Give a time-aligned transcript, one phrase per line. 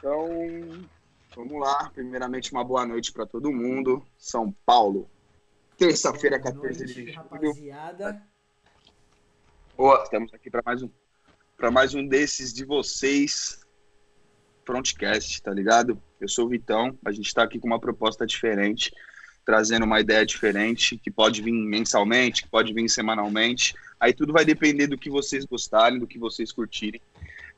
[0.00, 0.88] Então,
[1.36, 1.90] vamos lá.
[1.90, 4.02] Primeiramente, uma boa noite para todo mundo.
[4.16, 5.10] São Paulo,
[5.76, 7.14] terça-feira, 14 de julho.
[7.14, 8.22] Rapaziada,
[9.76, 10.90] Boa, estamos aqui para mais um
[11.54, 13.60] para mais um desses de vocês.
[14.64, 16.02] Frontcast, tá ligado?
[16.18, 18.94] Eu sou o Vitão, a gente está aqui com uma proposta diferente,
[19.44, 23.74] trazendo uma ideia diferente, que pode vir mensalmente, que pode vir semanalmente.
[23.98, 27.02] Aí tudo vai depender do que vocês gostarem, do que vocês curtirem.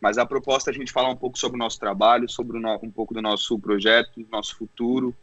[0.03, 2.81] Mas a proposta é a gente falar um pouco sobre o nosso trabalho, sobre no-
[2.83, 5.15] um pouco do nosso projeto, do nosso futuro.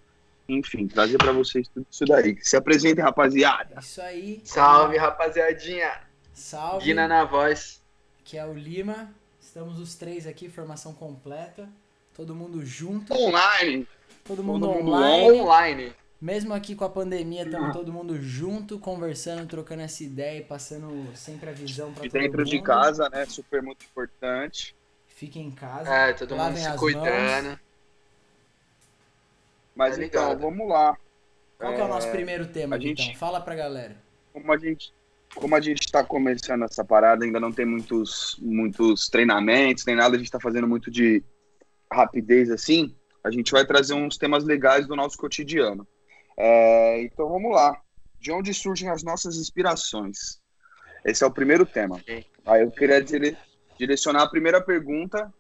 [0.48, 2.38] Enfim, trazer para vocês tudo isso daí.
[2.42, 3.76] Se apresentem, rapaziada.
[3.82, 4.42] isso aí.
[4.46, 5.92] Salve, rapaziadinha.
[6.34, 6.86] Salve.
[6.86, 7.82] Guina na voz.
[8.24, 9.12] Que é o Lima.
[9.42, 11.68] Estamos os três aqui, formação completa.
[12.16, 13.86] Todo mundo junto, Online.
[14.24, 15.40] todo mundo todo mundo online.
[15.42, 15.94] Online.
[16.22, 21.16] Mesmo aqui com a pandemia, estamos todo mundo junto, conversando, trocando essa ideia e passando
[21.16, 22.50] sempre a visão para todo dentro mundo.
[22.50, 23.26] de casa, né?
[23.26, 24.76] Super muito importante.
[25.08, 25.90] Fiquem em casa.
[25.94, 27.48] É, todo mundo se as cuidando.
[27.48, 27.60] mãos.
[29.74, 30.42] Mas Tá então, ligado.
[30.42, 30.98] vamos lá.
[31.58, 33.16] Qual que é o nosso É, primeiro tema, a gente- Vitão?
[33.18, 33.96] Fala pra galera.
[34.34, 34.94] como a gente
[35.36, 40.16] como a gente está começando essa parada, ainda não tem muitos muitos treinamentos, nem nada,
[40.16, 41.24] a gente está fazendo muito de
[41.92, 42.96] rapidez assim.
[43.24, 45.88] A gente vai trazer uns temas legais do nosso cotidiano.
[46.42, 47.80] É, então vamos lá.
[48.20, 50.42] De onde surgem as nossas inspirações?
[51.06, 52.02] Esse é o primeiro tema.
[52.46, 53.38] Aí eu queria dire-
[53.78, 55.34] direcionar a primeira pergunta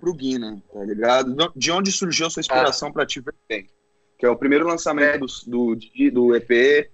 [0.00, 1.52] pro Guina, tá ligado?
[1.56, 3.68] De onde surgiu a sua inspiração para Te Ver Bem?
[4.18, 6.90] Que é o primeiro lançamento do, do, do EP.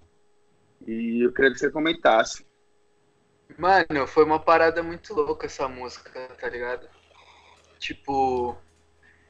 [0.86, 2.44] E eu queria que você comentasse.
[3.58, 6.86] Mano, foi uma parada muito louca essa música, tá ligado?
[7.78, 8.56] Tipo,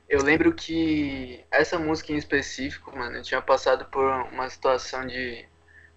[0.08, 5.44] eu lembro que essa música em específico, mano, eu tinha passado por uma situação de,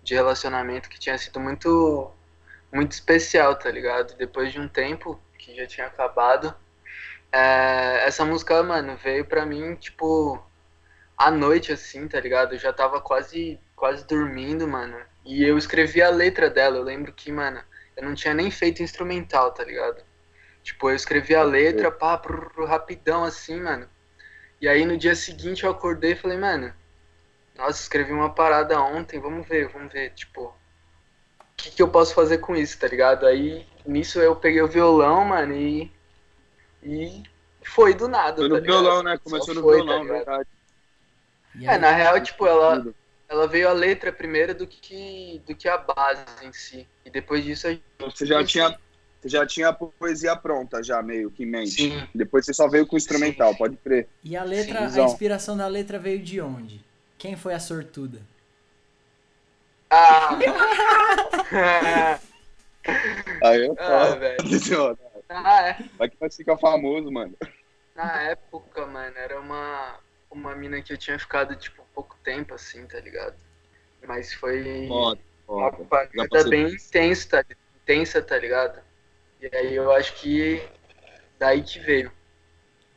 [0.04, 2.12] de relacionamento que tinha sido muito,
[2.72, 4.16] muito especial, tá ligado?
[4.18, 6.56] Depois de um tempo que já tinha acabado,
[7.32, 10.42] é, essa música, mano, veio pra mim, tipo,
[11.18, 12.54] à noite, assim, tá ligado?
[12.54, 14.98] Eu já tava quase, quase dormindo, mano.
[15.26, 16.78] E eu escrevi a letra dela.
[16.78, 17.62] Eu lembro que, mano,
[17.96, 20.04] eu não tinha nem feito instrumental, tá ligado?
[20.64, 23.90] Tipo, eu escrevi a letra, pá, prr, rapidão assim, mano.
[24.60, 26.74] E aí no dia seguinte eu acordei e falei, mano,
[27.56, 32.14] nossa, escrevi uma parada ontem, vamos ver, vamos ver, tipo, o que, que eu posso
[32.14, 33.26] fazer com isso, tá ligado?
[33.26, 35.92] Aí nisso eu peguei o violão, mano, e.
[36.84, 37.24] E
[37.64, 38.38] foi do nada.
[38.38, 38.82] Foi tá no ligado?
[38.82, 39.18] violão, né?
[39.18, 40.18] Só Começou no foi, tá violão, ligado?
[40.18, 40.50] verdade.
[41.56, 42.86] E É, na real, tipo, ela,
[43.28, 46.88] ela veio a letra primeiro do que, do que a base em si.
[47.04, 47.84] E depois disso a gente.
[48.00, 48.80] Você já tinha,
[49.28, 51.72] já tinha a poesia pronta, já meio que em mente.
[51.72, 52.08] Sim.
[52.14, 53.58] Depois você só veio com o instrumental, Sim.
[53.58, 54.08] pode crer.
[54.24, 56.84] e a letra, a Sim, inspiração da letra veio de onde?
[57.18, 58.20] Quem foi a sortuda?
[59.90, 60.38] Ah!
[63.44, 64.20] Aí eu ah, falo.
[64.20, 64.98] velho.
[65.30, 65.78] Ah, é.
[65.98, 67.36] Vai que vai ficar famoso, mano.
[67.94, 70.00] Na época, mano, era uma,
[70.32, 73.36] uma mina que eu tinha ficado, tipo, pouco tempo, assim, tá ligado?
[74.08, 76.10] Mas foi Foda, uma foda.
[76.16, 77.46] Já parada bem intensa,
[77.84, 78.80] intensa, tá ligado?
[79.42, 80.62] E aí eu acho que
[81.40, 82.12] daí que veio.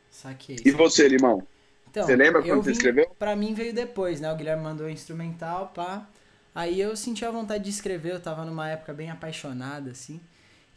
[0.09, 0.57] Saquei.
[0.65, 1.47] E você, Limão?
[1.89, 3.15] Então, Você lembra quando você vim- escreveu?
[3.19, 4.31] Pra mim veio depois, né?
[4.31, 6.09] O Guilherme mandou o instrumental, pá.
[6.55, 10.19] Aí eu senti a vontade de escrever, eu tava numa época bem apaixonada, assim.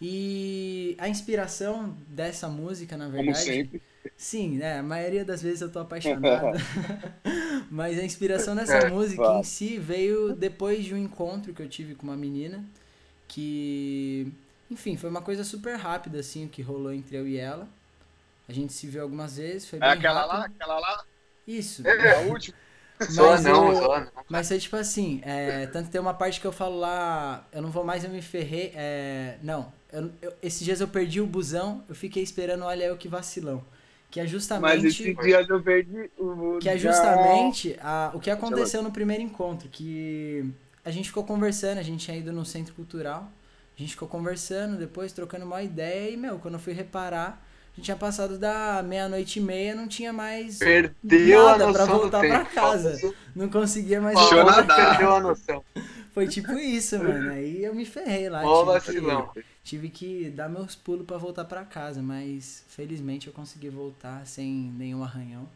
[0.00, 3.22] E a inspiração dessa música, na verdade.
[3.25, 3.82] Como sempre.
[4.16, 4.78] Sim, né?
[4.81, 6.52] A maioria das vezes eu tô apaixonado.
[7.70, 9.38] Mas a inspiração dessa É, música claro.
[9.38, 12.64] em si veio depois de um encontro que eu tive com uma menina.
[13.28, 14.32] Que.
[14.70, 17.69] Enfim, foi uma coisa super rápida, assim, o que rolou entre eu e ela.
[18.48, 20.38] A gente se viu algumas vezes, foi bem É aquela rápido.
[20.38, 21.04] lá, aquela lá,
[21.47, 21.86] Isso.
[21.86, 22.16] É.
[22.16, 22.56] a última.
[23.10, 24.10] Só Mas não, eu- só não.
[24.28, 27.70] Mas foi tipo assim, é, tanto tem uma parte que eu falo lá, eu não
[27.70, 28.72] vou mais, eu me ferrei.
[28.75, 32.96] É, não, eu, eu- esses dias eu perdi o busão, eu fiquei esperando, olha eu
[32.96, 33.64] que vacilão.
[34.10, 34.86] Que é Mas justamente.
[34.86, 36.58] esses dias eu perdi o.
[36.60, 40.44] Que é justamente a, o que aconteceu no primeiro encontro, que
[40.84, 43.28] a gente ficou conversando, a gente tinha ido no centro cultural,
[43.76, 47.76] a gente ficou conversando, depois trocando uma ideia, e, meu, quando eu fui reparar, a
[47.76, 50.58] gente tinha passado da meia-noite e meia, não tinha mais.
[50.58, 52.54] Perdeu Nada a pra noção voltar tempo.
[52.54, 53.14] casa.
[53.34, 54.90] Não conseguia mais nadar.
[54.90, 55.64] perdeu a noção.
[56.14, 57.32] Foi tipo isso, mano.
[57.32, 58.43] Aí eu me ferrei lá.
[58.43, 59.26] Mó tive, vacilão.
[59.32, 64.25] que, tive que dar meus pulos pra voltar pra casa, mas felizmente eu consegui voltar
[64.25, 65.49] sem nenhum arranhão.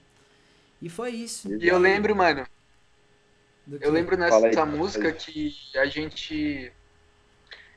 [0.83, 1.49] E foi isso.
[1.55, 2.45] E eu lembro, mano,
[3.65, 6.73] do eu lembro nessa aí, música que a gente.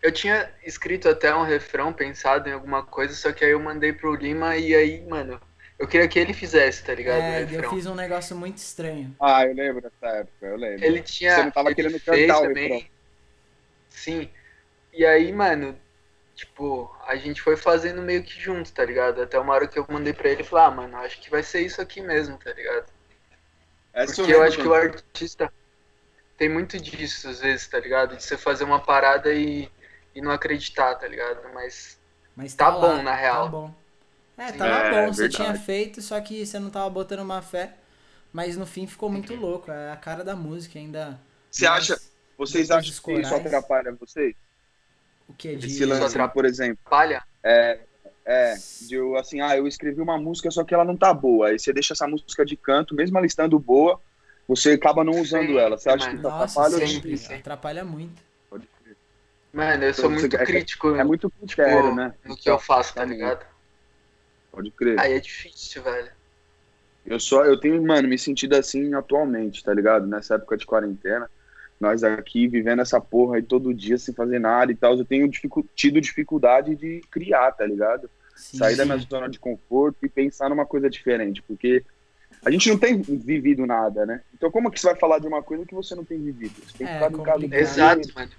[0.01, 3.94] Eu tinha escrito até um refrão pensado em alguma coisa, só que aí eu mandei
[3.94, 5.39] pro Lima e aí, mano,
[5.77, 7.21] eu queria que ele fizesse, tá ligado?
[7.21, 9.15] É, eu fiz um negócio muito estranho.
[9.19, 10.83] Ah, eu lembro dessa época, eu lembro.
[10.83, 11.36] Ele tinha.
[11.36, 12.74] Você não tava ele querendo fez cantar o também.
[12.74, 12.92] refrão.
[13.89, 14.30] Sim.
[14.94, 15.77] E aí, mano,
[16.36, 19.21] tipo, a gente foi fazendo meio que junto, tá ligado?
[19.21, 21.44] Até uma hora que eu mandei pra ele e falei, ah, mano, acho que vai
[21.44, 22.86] ser isso aqui mesmo, tá ligado?
[23.94, 25.51] Essa Porque eu acho que o artista
[26.38, 28.15] tem muito disso, às vezes, tá ligado?
[28.15, 29.69] De você fazer uma parada e,
[30.16, 31.42] e não acreditar, tá ligado?
[31.54, 32.00] Mas
[32.36, 33.46] Mas Tá lá, bom, na real.
[33.46, 33.75] Tá bom.
[34.38, 34.58] É, Sim.
[34.58, 37.75] tava É, bom, você tinha feito, só que você não tava botando uma fé.
[38.34, 39.72] Mas no fim ficou muito louco.
[39.72, 41.19] É a cara da música ainda.
[41.50, 42.02] Você mais acha,
[42.38, 44.36] vocês acham que isso atrapalha vocês?
[45.28, 45.56] O que?
[45.56, 45.68] De...
[45.68, 46.34] Esse lance, atrapalha.
[46.34, 47.80] por exemplo, palha, é,
[48.25, 51.48] é, de eu, assim, ah, eu escrevi uma música, só que ela não tá boa.
[51.50, 54.02] Aí você deixa essa música de canto, mesmo ela estando boa,
[54.48, 55.78] você acaba não usando Sim, ela.
[55.78, 56.78] Você acha que Nossa, atrapalha?
[56.78, 57.18] ou sempre.
[57.18, 57.34] sim.
[57.36, 58.22] Atrapalha muito.
[59.53, 62.13] Mano, eu sou Então, muito você- é- crítico É muito critério, tipo, né?
[62.25, 63.18] no que eu faço, tá Também.
[63.18, 63.45] ligado?
[64.51, 65.00] Pode crer.
[65.00, 66.09] Aí é difícil, velho.
[67.06, 70.06] Eu só, eu tenho, mano, me sentido assim atualmente, tá ligado?
[70.07, 71.30] Nessa época de quarentena.
[71.80, 74.95] Nós aqui vivendo essa porra aí todo dia sem fazer nada e tal.
[74.95, 78.09] Eu tenho dificu- tido dificuldade de criar, tá ligado?
[78.36, 78.89] Sim, Sair da sim.
[78.89, 81.42] minha zona de conforto e pensar numa coisa diferente.
[81.42, 81.83] Porque
[82.45, 84.21] a gente não tem vivido nada, né?
[84.33, 86.54] Então como que você vai falar de uma coisa que você não tem vivido?
[86.68, 87.45] Você tem que É, ficar no caso.
[87.51, 88.31] Exato, mano.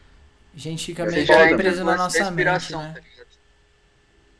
[0.55, 2.95] A gente fica meio que preso na nossa mente, inspiração, né?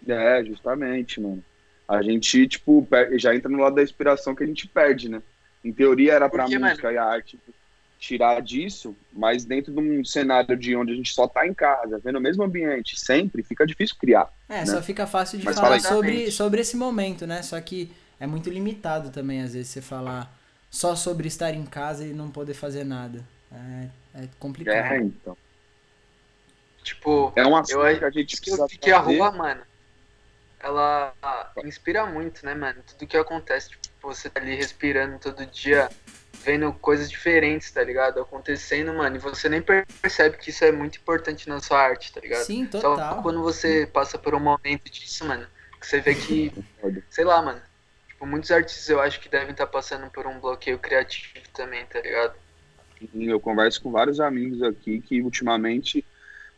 [0.07, 0.15] tá?
[0.15, 1.43] É, justamente, mano.
[1.89, 5.23] A gente, tipo, já entra no lado da inspiração que a gente perde, né?
[5.65, 7.39] Em teoria era pra Porque, música e a arte
[7.99, 12.01] tirar disso, mas dentro de um cenário de onde a gente só tá em casa,
[12.03, 14.29] vendo o mesmo ambiente sempre, fica difícil criar.
[14.49, 14.67] É, né?
[14.67, 17.43] só fica fácil de Mas falar sobre, sobre esse momento, né?
[17.43, 20.37] Só que é muito limitado também, às vezes, você falar
[20.69, 23.23] só sobre estar em casa e não poder fazer nada.
[23.53, 24.93] É, é complicado.
[24.95, 25.37] É, então.
[26.83, 29.63] Tipo, É um assunto Eu- que a gente Diz que, precisa que a rua, mano,
[30.61, 31.15] ela
[31.65, 32.83] inspira muito, né, mano?
[32.87, 35.89] Tudo que acontece, tipo, você tá ali respirando todo dia,
[36.45, 38.21] vendo coisas diferentes, tá ligado?
[38.21, 42.21] Acontecendo, mano, e você nem percebe que isso é muito importante na sua arte, tá
[42.21, 42.45] ligado?
[42.45, 43.23] Sim, Só total.
[43.23, 45.47] quando você passa por um momento disso, mano,
[45.81, 46.53] que você vê que,
[47.11, 47.61] sei lá, mano,
[48.09, 52.01] tipo, muitos artistas eu acho que devem estar passando por um bloqueio criativo também, tá
[52.01, 52.35] ligado?
[53.15, 56.05] Eu converso com vários amigos aqui que ultimamente,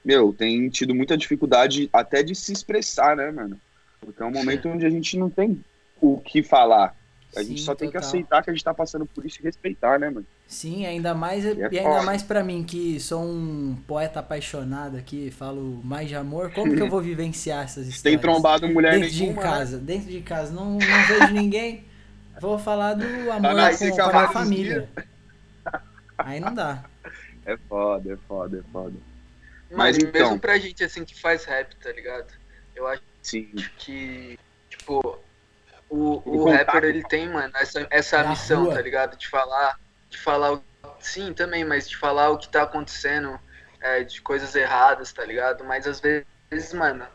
[0.05, 3.59] meu, tem tido muita dificuldade até de se expressar, né, mano?
[4.01, 5.65] Porque é um momento onde a gente não tem
[6.01, 6.95] o que falar.
[7.37, 8.09] A gente Sim, só tem que total.
[8.09, 10.27] aceitar que a gente tá passando por isso e respeitar, né, mano?
[10.47, 12.03] Sim, ainda mais, é e ainda foda.
[12.03, 16.83] mais pra mim, que sou um poeta apaixonado aqui, falo mais de amor, como que
[16.83, 18.03] eu vou vivenciar essas histórias?
[18.03, 19.49] Tem trombado mulher Dentro de nenhuma, né?
[19.49, 21.85] casa, dentro de casa, não, não vejo ninguém.
[22.41, 24.89] Vou falar do amor na com, com a minha família.
[26.19, 26.85] Aí não dá.
[27.47, 28.95] É foda, é foda, é foda.
[29.77, 32.33] Mas então- mesmo pra gente, assim, que faz rap, tá ligado?
[32.75, 33.47] Eu acho Sim.
[33.79, 34.39] que,
[34.69, 35.19] tipo,
[35.89, 36.67] o, O o contato.
[36.67, 38.75] rapper, ele tem, mano, essa, essa missão, rua.
[38.75, 39.17] tá ligado?
[39.17, 39.79] De falar,
[40.11, 40.65] de falar, o-
[41.01, 43.39] sim, também, mas de falar o que tá acontecendo,
[43.81, 45.63] é, de coisas erradas, tá ligado?
[45.65, 47.07] Mas às vezes, mano,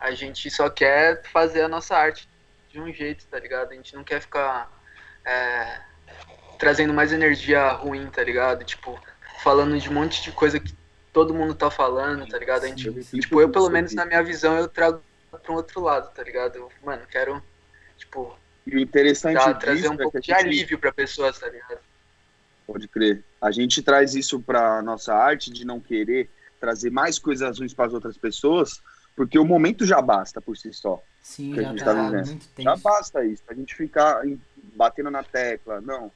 [0.00, 2.28] a gente só quer fazer a nossa arte
[2.70, 3.72] de um jeito, tá ligado?
[3.72, 4.70] A gente não quer ficar
[5.24, 5.80] é,
[6.58, 8.64] trazendo mais energia ruim, tá ligado?
[8.64, 8.98] Tipo,
[9.42, 10.72] falando de um monte de coisa que
[11.16, 12.64] todo mundo tá falando, tá ligado?
[12.64, 13.20] A gente Sim.
[13.20, 16.56] Tipo, eu, pelo menos na minha visão, eu trago pra um outro lado, tá ligado?
[16.56, 17.42] Eu, mano, quero,
[17.96, 21.38] tipo, E o interessante disso trazer um é pouco que de gente alívio pra pessoas,
[21.38, 21.78] tá ligado?
[22.66, 23.24] Pode crer.
[23.40, 26.28] A gente traz isso pra nossa arte de não querer
[26.60, 28.82] trazer mais coisas ruins para as outras pessoas,
[29.16, 31.02] porque o momento já basta por si só.
[31.22, 33.42] Sim, já tá, tá Já basta isso.
[33.48, 34.20] A gente ficar
[34.74, 36.12] batendo na tecla, não,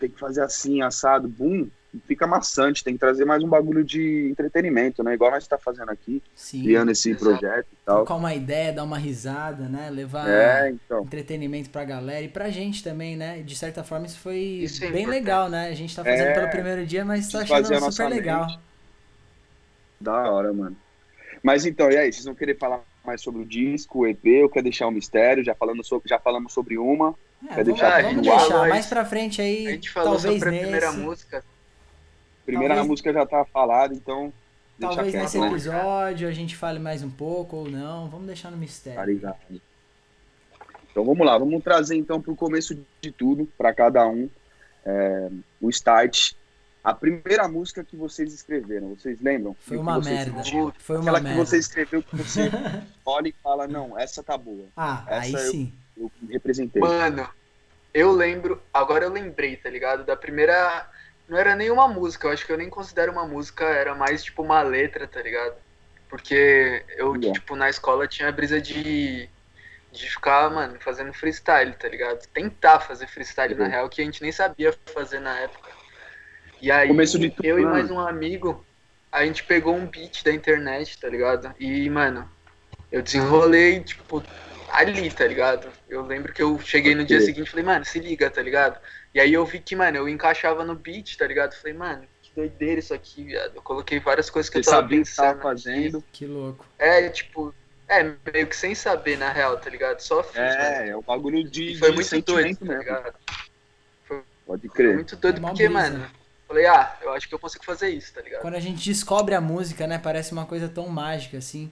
[0.00, 1.68] tem que fazer assim, assado, bum,
[2.06, 5.14] fica maçante, tem que trazer mais um bagulho de entretenimento, né?
[5.14, 6.62] Igual nós tá fazendo aqui, Sim.
[6.62, 7.24] criando esse exato.
[7.24, 7.96] projeto e tal.
[7.98, 9.90] Trocar uma ideia, dar uma risada, né?
[9.90, 11.02] Levar É, então.
[11.02, 13.42] entretenimento pra galera e pra gente também, né?
[13.42, 15.20] De certa forma isso foi Isso é bem importante.
[15.20, 15.68] legal, né?
[15.68, 18.46] A gente tá fazendo É, pelo primeiro dia, mas tô desfazer achando super legal.
[18.46, 18.60] mente.
[20.00, 20.76] Da hora, mano.
[21.42, 24.48] Mas então, e aí, vocês vão querer falar mais sobre o disco, o EP, ou
[24.48, 25.42] quer deixar um mistério?
[25.42, 27.14] Já, falando sobre, já falamos sobre uma.
[27.48, 28.68] É, vamos, deixar vamos deixar ar?
[28.68, 31.44] mais pra frente aí, A gente falou talvez sobre a nesse, primeira música.
[32.44, 34.32] Primeira Talvez- música já tá falada, então.
[34.78, 35.38] deixa talvez quieto, nesse
[35.70, 39.04] episódio a gente fale mais um pouco ou não, vamos deixar no Tá mistério.
[39.04, 39.36] ligado.
[40.90, 44.28] Então vamos lá, vamos trazer então para o começo de tudo, para cada um,
[44.84, 45.30] é,
[45.60, 46.32] o start.
[46.82, 49.54] A primeira música que vocês escreveram, vocês lembram?
[49.60, 50.42] Foi o que uma merda.
[50.42, 50.72] sentiram?
[50.78, 51.44] Foi uma Aquela que merda.
[51.44, 52.50] você escreveu que você
[53.04, 55.72] olha e fala, não, essa tá boa, Ah, Essa aí eu- sim.
[56.00, 56.82] Eu representei.
[56.82, 57.28] Mano,
[57.92, 60.04] eu lembro, agora eu lembrei, tá ligado?
[60.04, 60.88] Da primeira.
[61.28, 64.42] Não era nenhuma música, eu acho que eu nem considero uma música, era mais tipo
[64.42, 65.54] uma letra, tá ligado?
[66.08, 67.32] Porque eu, Yeah.
[67.40, 69.28] tipo, na escola tinha a brisa de.
[69.92, 72.20] De ficar, mano, fazendo freestyle, tá ligado?
[72.32, 73.70] Tentar fazer freestyle, na Uhum.
[73.70, 75.68] real, que a gente nem sabia fazer na época.
[76.62, 77.70] E aí, Começo de tudo, eu e né?
[77.70, 78.64] mais um amigo,
[79.10, 81.52] a gente pegou um beat da internet, tá ligado?
[81.58, 82.30] E, mano,
[82.92, 84.22] eu desenrolei, tipo,
[84.72, 85.68] ali, tá ligado?
[85.88, 88.78] Eu lembro que eu cheguei no dia seguinte e falei, mano, se liga, tá ligado?
[89.14, 91.54] E aí eu vi que, mano, eu encaixava no beat, tá ligado?
[91.54, 93.56] Falei, mano, que doideira isso aqui, viado.
[93.56, 95.26] Eu coloquei várias coisas que Você eu tava sabia o que pensando.
[95.26, 96.04] tava fazendo.
[96.12, 96.64] Que louco.
[96.78, 97.54] É, tipo,
[97.88, 100.00] é, meio que sem saber, na real, tá ligado?
[100.00, 100.52] Só fiz, mano.
[100.52, 102.78] É, é o bagulho de, E foi de muito doido, tá mesmo.
[102.78, 103.14] ligado?
[104.46, 104.94] Pode Foi crer.
[104.94, 105.90] muito doido É porque, brisa.
[105.90, 106.06] mano,
[106.48, 108.42] falei, ah, eu acho que eu consigo fazer isso, tá ligado?
[108.42, 109.98] Quando a gente descobre a música, né?
[109.98, 111.70] Parece uma coisa tão mágica, assim.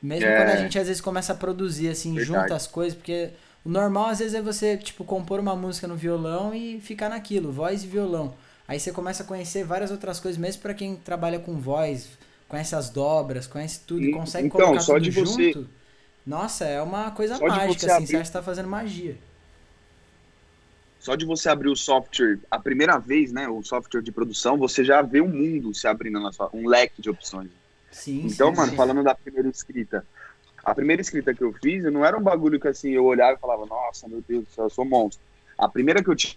[0.00, 0.36] Mesmo É.
[0.36, 2.40] quando a gente às vezes começa a produzir, assim, Verdade.
[2.42, 3.30] junta as coisas, porque
[3.64, 7.50] o normal às vezes é você, tipo, compor uma música no violão e ficar naquilo,
[7.52, 8.34] voz e violão.
[8.66, 12.10] Aí você começa a conhecer várias outras coisas, mesmo pra quem trabalha com voz,
[12.48, 15.68] conhece as dobras, conhece tudo e consegue então, colocar só tudo de você- junto.
[16.26, 19.16] Nossa, é uma coisa Só mágica, você assim, abrir- você acha que tá fazendo magia.
[21.00, 23.48] Só de você abrir o software a primeira vez, né?
[23.48, 27.00] O software de produção, você já vê um mundo se abrindo na sua, um leque
[27.00, 27.48] de opções.
[27.90, 28.76] Sim, Então, sim, mano, sim.
[28.76, 30.04] falando da primeira escrita,
[30.64, 33.40] a primeira escrita que eu fiz, não era um bagulho que assim, eu olhava e
[33.40, 35.24] falava, nossa, meu Deus do céu, eu sou monstro.
[35.56, 36.36] A primeira que eu tive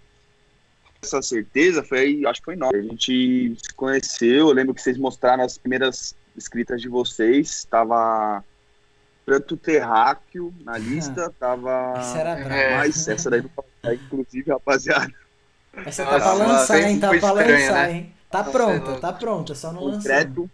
[1.03, 2.74] essa certeza foi, acho que foi nós.
[2.74, 8.43] A gente se conheceu, eu lembro que vocês mostraram as primeiras escritas de vocês, tava
[9.25, 12.00] Pranto Terráqueo na lista, tava.
[12.01, 12.53] Isso era brabo.
[12.53, 12.77] É.
[12.77, 15.13] Mas essa daí não pode sair, inclusive, rapaziada.
[15.86, 17.00] Essa tá Nossa, pra lançar, hein?
[17.00, 17.93] Tá pra estranha, lançar, né?
[17.93, 18.13] hein?
[18.29, 20.00] Tá Nossa, pronta, tá pronta, só não lançou.
[20.00, 20.50] Concreto.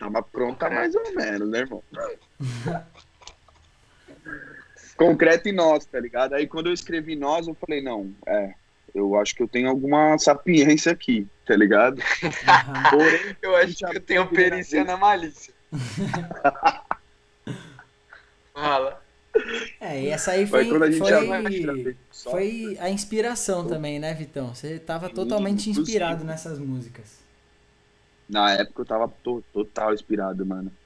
[0.00, 0.74] Tava pronta Concreto.
[0.74, 1.84] mais ou menos, né, irmão?
[4.96, 6.34] Concreto e nós, tá ligado?
[6.34, 8.54] Aí quando eu escrevi nós, eu falei, não, é,
[8.94, 12.02] eu acho que eu tenho alguma sapiência aqui, tá ligado?
[12.90, 15.52] Porém, Eu acho que eu tenho perícia na malícia.
[18.54, 19.02] Fala.
[19.80, 24.54] É, e essa aí foi, foi foi, foi a inspiração também, né, Vitão?
[24.54, 27.19] Você tava totalmente inspirado nessas músicas.
[28.30, 30.76] Na época eu tava to- total inspirado, mano.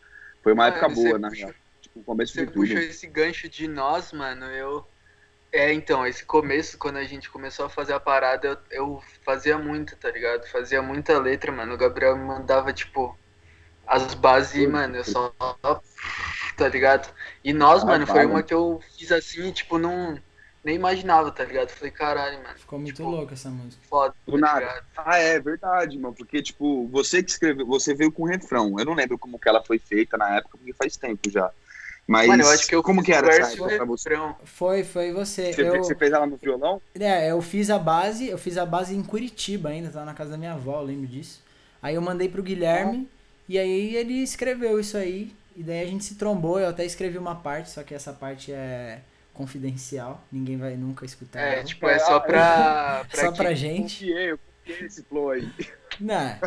[0.42, 1.54] Foi uma Mano, época boa, na puxou-.
[1.80, 2.74] Tipo, o começo Você de tudo.
[2.74, 4.86] puxou esse gancho de nós, mano, eu.
[5.52, 8.58] É, então, esse começo, quando a gente começou a fazer a parada, eu,
[8.96, 10.46] eu fazia muito, tá ligado?
[10.48, 11.74] Fazia muita letra, mano.
[11.74, 13.18] O Gabriel me mandava, tipo,
[13.86, 15.34] as bases, mano, eu só.
[16.56, 17.12] Tá ligado?
[17.42, 20.20] E nós, Ah, mano, foi uma que eu fiz assim, tipo, não.
[20.64, 21.68] Nem imaginava, tá ligado?
[21.70, 23.82] Falei, caralho, mano, Ficou muito Tipo, louca essa música.
[23.88, 24.84] foda, Do tá nada.
[24.96, 26.14] Ah, é verdade, mano.
[26.14, 28.74] Porque, tipo, você que escreveu, você veio com refrão.
[28.78, 31.50] Eu não lembro como que ela foi feita na época, porque faz tempo já.
[32.06, 33.84] Mas Mano, eu acho que eu como que era o essa verso o época pra
[33.84, 34.08] você?
[34.10, 34.36] refrão.
[34.44, 35.52] Foi, foi você.
[35.52, 36.80] Você, eu, você fez ela no violão?
[36.98, 40.32] é, eu fiz a base, eu fiz a base em Curitiba ainda, tava na casa
[40.32, 41.42] da minha avó, eu lembro disso.
[41.82, 43.08] Aí eu mandei pro Guilherme
[43.48, 45.34] e aí ele escreveu isso aí.
[45.56, 48.52] E daí a gente se trombou, eu até escrevi uma parte, só que essa parte
[48.52, 49.00] é
[49.34, 51.40] confidencial, ninguém vai nunca escutar.
[51.40, 51.64] É, ela.
[51.64, 53.04] tipo, é só pra.
[53.10, 54.04] pra só pra gente.
[54.04, 55.52] Confiei, eu confiei nesse flow aí.
[56.00, 56.38] Não.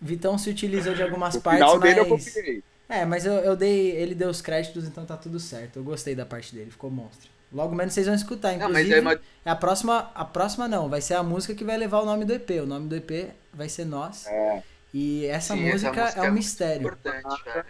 [0.00, 2.24] Vitão se utilizou de algumas No partes, final dele eu mas.
[2.24, 2.62] confiei.
[2.88, 3.90] É, mas eu, eu dei.
[3.92, 5.78] Ele deu os créditos, então tá tudo certo.
[5.78, 7.28] Eu gostei da parte dele, ficou monstro.
[7.52, 8.56] Logo menos vocês vão escutar.
[8.56, 10.10] Não, Inclusive, mas é uma- a próxima.
[10.14, 12.50] A próxima não, vai ser a música que vai levar o nome do EP.
[12.62, 14.26] O nome do EP vai ser Nós.
[14.26, 14.62] É,
[14.94, 16.82] E essa Sim, essa música música é um é muito mistério.
[16.86, 17.64] importante, velho.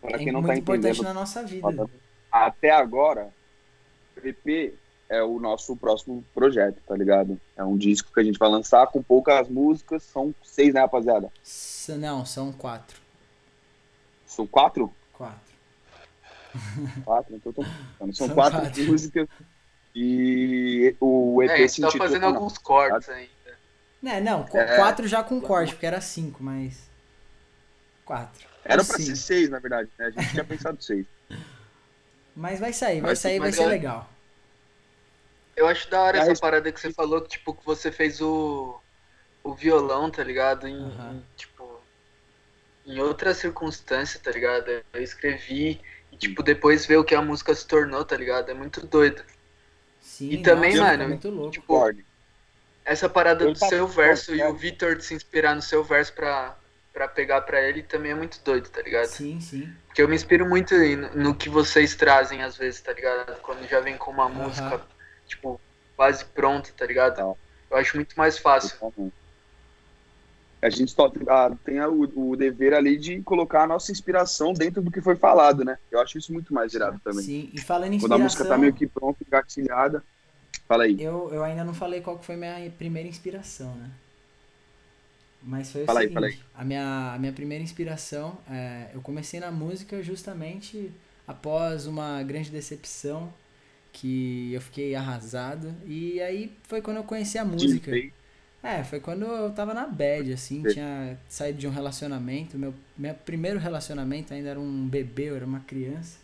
[0.00, 1.66] pra É quem não muito tá importante na nossa vida.
[2.44, 3.32] Até agora,
[4.16, 4.74] o EP
[5.08, 7.40] é o nosso próximo projeto, tá ligado?
[7.56, 10.02] É um disco que a gente vai lançar com poucas músicas.
[10.02, 11.30] São seis, né, rapaziada?
[11.44, 13.00] S- Não, são quatro.
[14.26, 14.92] São quatro?
[15.12, 15.46] Quatro.
[17.04, 18.14] Quatro, então tô falando.
[18.16, 18.82] São, São quatro, quatro.
[18.84, 19.28] músicas.
[19.94, 23.30] E o EP É, a gente se tá fazendo alguns cortes ainda.
[24.02, 24.76] Né, não, É.
[24.76, 26.88] quatro já com corte, porque era cinco, mas.
[28.04, 28.46] Quatro.
[28.64, 29.02] Era pra cinco.
[29.08, 30.06] ser seis, na verdade, né?
[30.06, 31.06] A gente tinha pensado seis.
[32.36, 34.08] Mas vai sair, vai sair, vai ser é- legal.
[35.56, 38.78] Eu acho da hora essa parada que você falou, que, tipo, que você fez o,
[39.42, 40.68] o violão, tá ligado?
[40.68, 41.80] Em, em, tipo,
[42.84, 44.68] em outra circunstância, tá ligado?
[44.92, 45.80] Eu escrevi
[46.12, 48.50] e, tipo, depois ver o que a música se tornou, tá ligado?
[48.50, 49.24] É muito doido.
[49.98, 51.52] Sim, E também, nossa, mano, ficou muito louco.
[51.52, 51.94] Tipo,
[52.84, 54.48] essa parada do seu verso e é.
[54.48, 56.56] o Vitor de se inspirar no seu verso pra,
[56.96, 59.04] pra pegar pra ele também é muito doido, tá ligado?
[59.08, 59.70] Sim, sim.
[59.86, 60.74] Porque eu me inspiro muito
[61.14, 63.38] no que vocês trazem às vezes, tá ligado?
[63.42, 64.44] Quando já vem com uma Aham.
[64.44, 64.80] música,
[65.26, 65.60] tipo,
[65.94, 67.16] quase pronta, tá ligado?
[67.16, 67.34] Tá.
[67.70, 68.78] Eu acho muito mais fácil.
[70.62, 73.92] A gente só tem, ah, tem a- o, o dever ali de colocar a nossa
[73.92, 75.76] inspiração dentro do que foi falado, né?
[75.90, 77.24] Eu acho isso muito mais irado também.
[77.24, 80.02] Sim, e falando em Quando a música tá meio que pronta, engatilhada.
[80.66, 80.96] Fala aí.
[80.98, 83.90] eu, eu ainda não falei qual que foi minha primeira inspiração, né?
[85.42, 86.38] Mas foi o Fala aí, seguinte, fala aí.
[86.54, 90.92] A, minha, a minha primeira inspiração, é, eu comecei na música justamente
[91.26, 93.32] após uma grande decepção
[93.92, 95.74] que eu fiquei arrasado.
[95.86, 97.92] E aí foi quando eu conheci a música.
[97.92, 98.12] Disney.
[98.62, 100.74] É, foi quando eu tava na bad, assim, Sim.
[100.74, 102.58] tinha saído de um relacionamento.
[102.58, 106.18] Meu, meu primeiro relacionamento ainda era um bebê, eu era uma criança.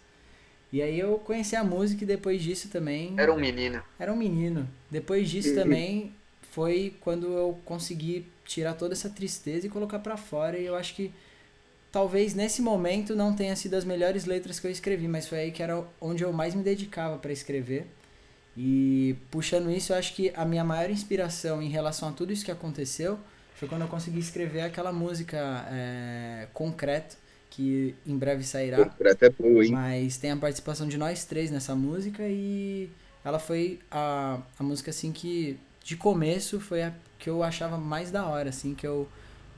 [0.72, 3.14] E aí eu conheci a música e depois disso também.
[3.16, 3.82] Era um menino.
[3.98, 4.68] Era um menino.
[4.90, 5.54] Depois disso Uhum.
[5.54, 6.14] também
[6.52, 10.58] foi quando eu consegui tirar toda essa tristeza e colocar pra fora.
[10.58, 11.10] E eu acho que
[11.90, 15.50] talvez nesse momento não tenha sido as melhores letras que eu escrevi, mas foi aí
[15.50, 17.86] que era onde eu mais me dedicava pra escrever.
[18.54, 22.44] E puxando isso, eu acho que a minha maior inspiração em relação a tudo isso
[22.44, 23.18] que aconteceu
[23.54, 27.16] foi quando eu consegui escrever aquela música é, Concreto,
[27.48, 28.84] que em breve sairá.
[28.84, 29.72] Concreto é boa, hein?
[29.72, 32.90] Mas tem a participação de nós três nessa música e
[33.24, 38.10] ela foi a, a música assim que de começo foi a que eu achava mais
[38.10, 39.08] da hora, assim, que eu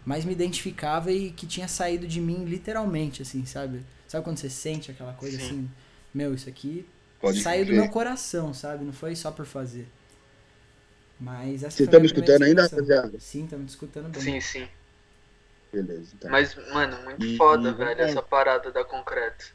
[0.05, 3.83] mais me identificava e que tinha saído de mim literalmente, assim, sabe?
[4.09, 5.47] Sabe quando você sente aquela coisa Sim.
[5.47, 5.71] assim,
[6.15, 6.87] meu, isso aqui
[7.21, 7.81] Pode saiu do crer.
[7.81, 8.85] meu coração, sabe?
[8.85, 9.89] Não foi só por fazer.
[11.19, 13.19] Mas essa Você tá me escutando ainda, rapaziada?
[13.19, 14.23] Sim, estamos escutando bem.
[14.25, 14.69] Sim, sim.
[15.73, 16.31] Beleza, então.
[16.31, 18.05] Mas, mano, muito E- foda, e- velho, é.
[18.05, 19.55] essa parada da concreto.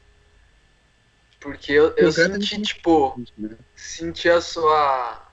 [1.40, 3.56] Porque eu, eu Concreto é senti, muito- tipo, Né?
[3.74, 5.29] senti a sua.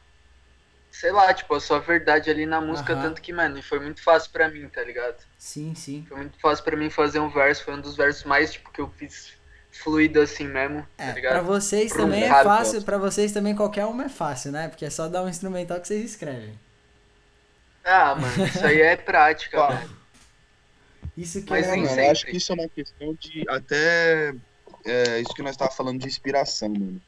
[1.00, 3.02] Sei lá, tipo, a sua verdade ali na música, Aham.
[3.04, 5.24] tanto que, mano, foi muito fácil pra mim, tá ligado?
[5.38, 6.06] Sim, sim.
[6.08, 8.82] Foi muito fácil pra mim fazer um verso, foi um dos versos mais, tipo, que
[8.82, 9.34] eu fiz
[9.72, 11.44] fluido assim mesmo, tá É, pra ligado?
[11.44, 14.68] vocês Pro também é fácil, pra vocês também qualquer uma é fácil, né?
[14.68, 16.58] Porque é só dar um instrumental que vocês escrevem.
[17.84, 19.90] Ah, mano, isso aí é prática, velho.
[21.16, 22.12] Isso que Mas é nem mano, sempre.
[22.12, 24.34] acho que isso é uma questão de até
[24.86, 27.02] é, isso que nós estávamos falando de inspiração, mano.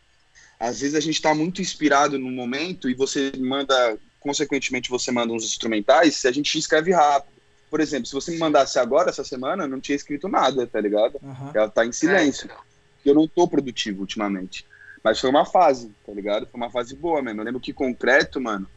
[0.60, 5.32] Às vezes a gente tá muito inspirado no momento e você manda, consequentemente você manda
[5.32, 7.40] uns instrumentais, a gente escreve rápido.
[7.70, 10.82] Por exemplo, se você me mandasse agora, essa semana, eu não tinha escrito nada, tá
[10.82, 11.20] ligado?
[11.24, 11.52] Aham.
[11.54, 12.50] Ela tá em silêncio.
[12.52, 14.66] É, eu não tô produtivo ultimamente.
[15.04, 16.48] Mas foi uma fase, tá ligado?
[16.48, 17.40] Foi uma fase boa mesmo.
[17.40, 18.68] Eu lembro que concreto, mano,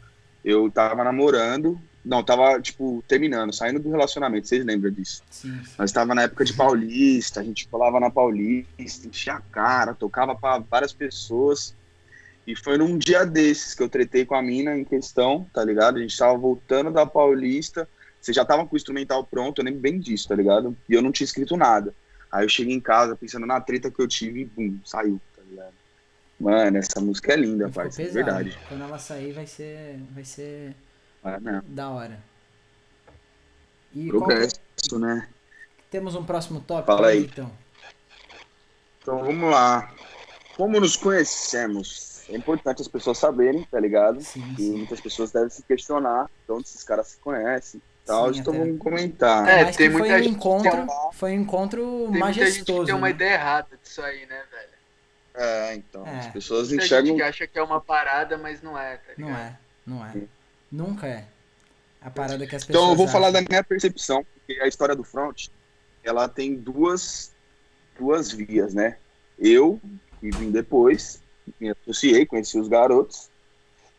[0.44, 1.80] eu tava namorando.
[2.04, 4.48] Não, tava, tipo, terminando, saindo do relacionamento.
[4.48, 5.22] Vocês lembram disso?
[5.30, 5.72] Sim, sim.
[5.78, 10.34] Nós tava na época de Paulista, a gente colava na Paulista, enchia a cara, tocava
[10.34, 11.74] pra várias pessoas.
[12.44, 15.98] E foi num dia desses que eu tretei com a mina em questão, tá ligado?
[15.98, 17.88] A gente tava voltando da Paulista,
[18.20, 20.76] você já tava com o instrumental pronto, eu lembro bem disso, tá ligado?
[20.88, 21.94] E eu não tinha escrito nada.
[22.32, 25.42] Aí eu cheguei em casa pensando na treta que eu tive e bum, saiu, tá
[25.48, 25.74] ligado?
[26.40, 28.58] Mano, essa música é linda, parça, é verdade.
[28.68, 30.74] Quando ela sair vai ser, vai ser
[31.24, 31.62] Não.
[31.66, 32.18] da hora.
[33.94, 35.28] E qual que- Progresso, né?
[35.90, 37.24] temos um próximo tópico Fala aí.
[37.24, 37.50] então.
[39.00, 39.92] Então vamos lá.
[40.56, 42.24] Como nos conhecemos?
[42.28, 44.20] É importante as pessoas saberem, tá ligado?
[44.22, 44.76] Sim, E sim.
[44.78, 48.32] muitas pessoas devem se questionar de onde esses caras se conhecem e tal.
[48.32, 48.62] Sim, então até.
[48.64, 49.48] vamos comentar.
[49.48, 52.32] É, Mas tem que foi muita um gente encontro, tem foi um encontro Tem muita
[52.32, 52.86] gente que majestoso.
[52.86, 53.10] tem uma né?
[53.10, 54.72] ideia errada disso aí, né, velho?
[55.34, 56.06] É, então.
[56.06, 56.18] É.
[56.20, 57.06] As pessoas Muita enxergam.
[57.08, 59.30] gente que acha que é uma parada, mas não é, tá ligado?
[59.30, 60.12] Não é, não é.
[60.72, 61.26] Nunca é.
[62.00, 63.42] A parada que as pessoas Então eu vou falar acham.
[63.42, 65.48] da minha percepção, porque a história do front,
[66.02, 67.32] ela tem duas,
[67.98, 68.96] duas vias, né?
[69.38, 69.78] Eu,
[70.18, 71.20] que vim depois,
[71.60, 73.30] me associei, conheci os garotos,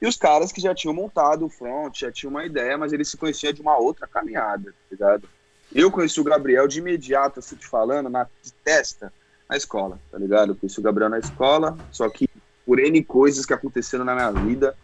[0.01, 3.07] e os caras que já tinham montado o front, já tinham uma ideia, mas eles
[3.07, 5.29] se conheciam de uma outra caminhada, tá ligado?
[5.73, 8.27] Eu conheci o Gabriel de imediato, assim, te falando, na
[8.65, 9.13] testa,
[9.49, 10.51] na escola, tá ligado?
[10.51, 12.29] Eu conheci o Gabriel na escola, só que
[12.65, 14.75] por N coisas que aconteceram na minha vida,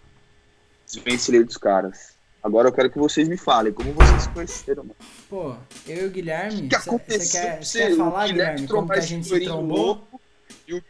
[0.92, 2.18] desvencilhei dos caras.
[2.42, 4.96] Agora eu quero que vocês me falem como vocês se conheceram, mano.
[5.30, 5.56] Pô,
[5.88, 8.90] eu e o Guilherme, O que você aconteceu quer, pra cê quer falar, Guilherme, como
[8.90, 9.78] que a gente se trombou?
[9.86, 10.22] louco
[10.68, 10.84] E o,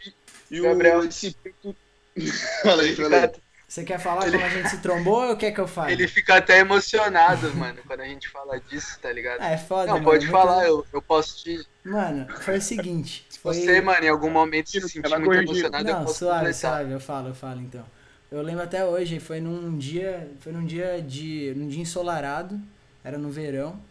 [0.51, 1.03] e o Gabriel.
[1.03, 1.75] esse peito...
[2.63, 3.31] Fala aí, fala aí.
[3.67, 5.93] Você quer falar como a gente se trombou ou quer que eu fale?
[5.93, 9.37] Ele fica até emocionado, mano, quando a gente fala disso, tá ligado?
[9.41, 11.63] Ah, é foda, não, mano, pode muito- falar, eu, eu posso te.
[11.85, 13.25] Mano, foi o seguinte.
[13.41, 13.53] Foi...
[13.53, 15.49] Você, mano, em algum momento se vai muito corrigir.
[15.49, 17.85] emocionado, eu Não, posso suave, suave, eu falo, eu falo então.
[18.31, 22.59] Eu lembro até hoje, foi num dia, foi num dia de, num dia ensolarado,
[23.03, 23.81] era no verão.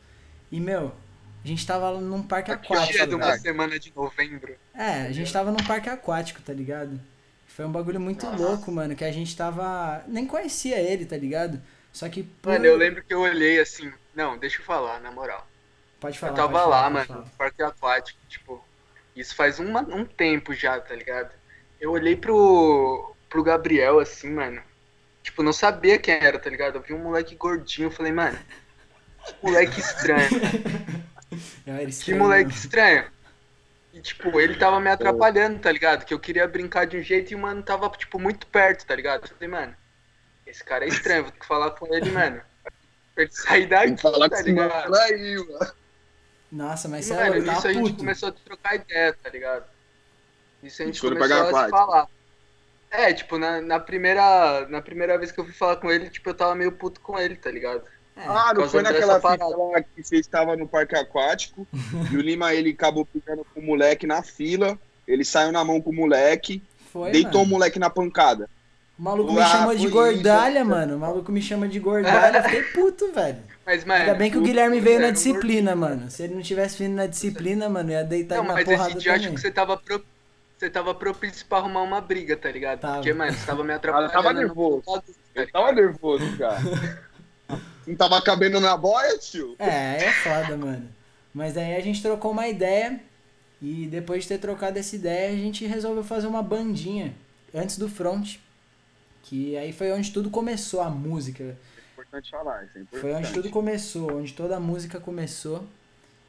[0.51, 0.93] E meu,
[1.45, 2.99] a gente tava num parque Aqui aquático.
[3.03, 3.39] é de uma cara.
[3.39, 4.55] semana de novembro.
[4.75, 7.01] É, a gente tava num parque aquático, tá ligado?
[7.49, 8.41] Foi um bagulho muito Nossa.
[8.43, 11.61] louco, mano, que a gente tava, nem conhecia ele, tá ligado?
[11.93, 12.53] Só que por...
[12.53, 13.93] Mano, eu lembro que eu olhei assim.
[14.15, 15.47] Não, deixa eu falar, na moral.
[15.99, 16.33] Pode falar.
[16.33, 18.65] eu tava pode lá, falar, mano, no parque aquático, tipo.
[19.17, 21.33] Isso faz uma- um tempo já, tá ligado?
[21.81, 24.63] Eu olhei pro, pro Gabriel assim, mano.
[25.23, 26.77] Tipo, não sabia quem era, tá ligado?
[26.77, 28.39] Eu vi um moleque gordinho, eu falei, mano,
[29.27, 30.29] que moleque estranho.
[31.67, 33.05] Era Que estranho, moleque estranho.
[33.93, 36.05] E, tipo, ele tava me atrapalhando, tá ligado?
[36.05, 38.95] Que eu queria brincar de um jeito e o mano tava, tipo, muito perto, tá
[38.95, 39.25] ligado?
[39.25, 39.77] Eu falei, mano,
[40.47, 42.41] esse cara é estranho, vou ter que falar com ele, mano.
[43.15, 44.95] Pra ele sair Tem daqui, que falar com tá ligado?
[44.97, 45.73] aí, mano.
[46.51, 47.97] Nossa, mas E, é mano, nisso tá a gente puto.
[47.97, 49.67] começou a trocar ideia, tá ligado?
[50.63, 52.09] Nisso a gente começou a se falar.
[52.91, 56.31] É, tipo, na, na, primeira, na primeira vez que eu fui falar com ele, tipo,
[56.31, 57.83] eu tava meio puto com ele, tá ligado?
[58.17, 61.67] É, ah, não foi naquela fita lá que você estava no parque aquático
[62.11, 65.81] e o Lima ele acabou ficando com o moleque na fila, ele saiu na mão
[65.81, 67.45] com o moleque, foi, deitou mano.
[67.45, 68.49] o moleque na pancada.
[68.99, 70.69] O maluco me chama de gordalha, isso.
[70.69, 70.97] mano.
[70.97, 72.43] O maluco me chama de gordalha.
[72.43, 73.39] Fiquei puto, velho.
[73.65, 76.11] Mas, mano, Ainda bem que o Guilherme veio na disciplina, mano.
[76.11, 78.99] Se ele não tivesse vindo na disciplina, mano, ia deitar não, na porrada Mas esse
[78.99, 80.03] dia acho que você tava, pro...
[80.59, 82.81] você tava propício pra arrumar uma briga, tá ligado?
[82.81, 82.95] Tava.
[82.97, 84.11] Porque, mano, você tava me atrapalhando.
[84.13, 84.83] Eu tava nervoso.
[84.83, 85.03] Tá
[85.35, 86.59] eu tava nervoso, cara.
[87.87, 89.55] não tava cabendo na boia, tio?
[89.59, 90.89] É, é foda, mano.
[91.33, 93.01] Mas aí a gente trocou uma ideia.
[93.63, 97.15] E depois de ter trocado essa ideia, a gente resolveu fazer uma bandinha
[97.55, 98.37] antes do front.
[99.23, 101.45] Que aí foi onde tudo começou, a música.
[101.45, 101.57] É
[101.93, 103.01] importante falar, isso é importante.
[103.01, 105.65] Foi onde tudo começou, onde toda a música começou.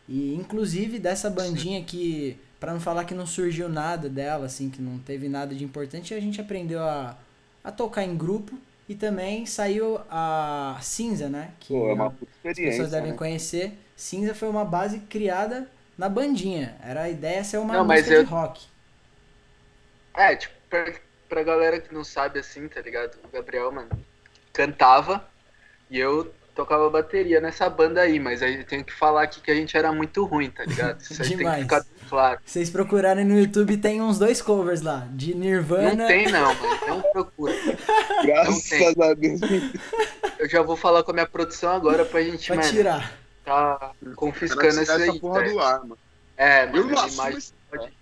[0.10, 4.82] E inclusive dessa bandinha que, para não falar que não surgiu nada dela, assim, que
[4.82, 7.16] não teve nada de importante, a gente aprendeu a,
[7.64, 8.58] a tocar em grupo.
[8.90, 11.52] E também saiu a Cinza, né?
[11.60, 12.08] Que Pô, é uma
[12.44, 13.18] as pessoas devem né?
[13.18, 13.74] conhecer.
[13.96, 16.76] Cinza foi uma base criada na bandinha.
[16.84, 18.24] Era a ideia ser uma não, música eu...
[18.24, 18.66] de rock.
[20.16, 20.56] É, tipo,
[21.30, 23.16] pra galera que não sabe assim, tá ligado?
[23.24, 23.90] O Gabriel, mano,
[24.52, 25.24] cantava
[25.88, 29.50] e eu tocava bateria nessa banda aí, mas aí eu tenho que falar aqui que
[29.50, 31.00] a gente era muito ruim, tá ligado?
[31.10, 32.40] Isso aí tem que ficar claro.
[32.46, 35.96] Vocês procurarem no YouTube, tem uns dois covers lá, de Nirvana.
[35.96, 37.54] Não tem não, mano, não procura.
[38.26, 39.40] Graças a Deus.
[40.38, 43.18] Eu já vou falar com a minha produção agora pra gente, pra mano, tirar.
[43.46, 45.18] tá confiscando esse aí.
[45.18, 45.50] Porra tá?
[45.50, 45.98] do ar, mano.
[46.36, 47.94] É, mano, eu não assumo, pode...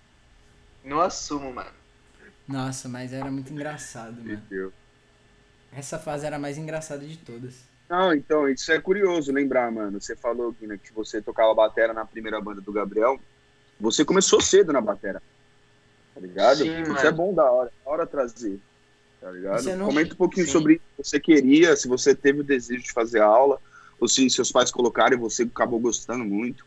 [0.84, 1.70] não assumo, mano.
[2.48, 4.72] Nossa, mas era muito engraçado, mano.
[5.70, 7.67] Essa fase era a mais engraçada de todas.
[7.88, 10.00] Não, então, isso é curioso lembrar, mano.
[10.00, 13.18] Você falou que você tocava batera na primeira banda do Gabriel.
[13.80, 15.22] Você começou cedo na batera.
[16.14, 16.58] Tá ligado?
[16.58, 17.06] Sim, isso mano.
[17.06, 18.60] é bom da hora, da hora trazer.
[19.20, 19.62] Tá ligado?
[19.76, 19.86] Não...
[19.86, 20.52] Comenta um pouquinho Sim.
[20.52, 23.58] sobre o que você queria, se você teve o desejo de fazer aula,
[23.98, 26.66] ou se seus pais colocaram e você acabou gostando muito.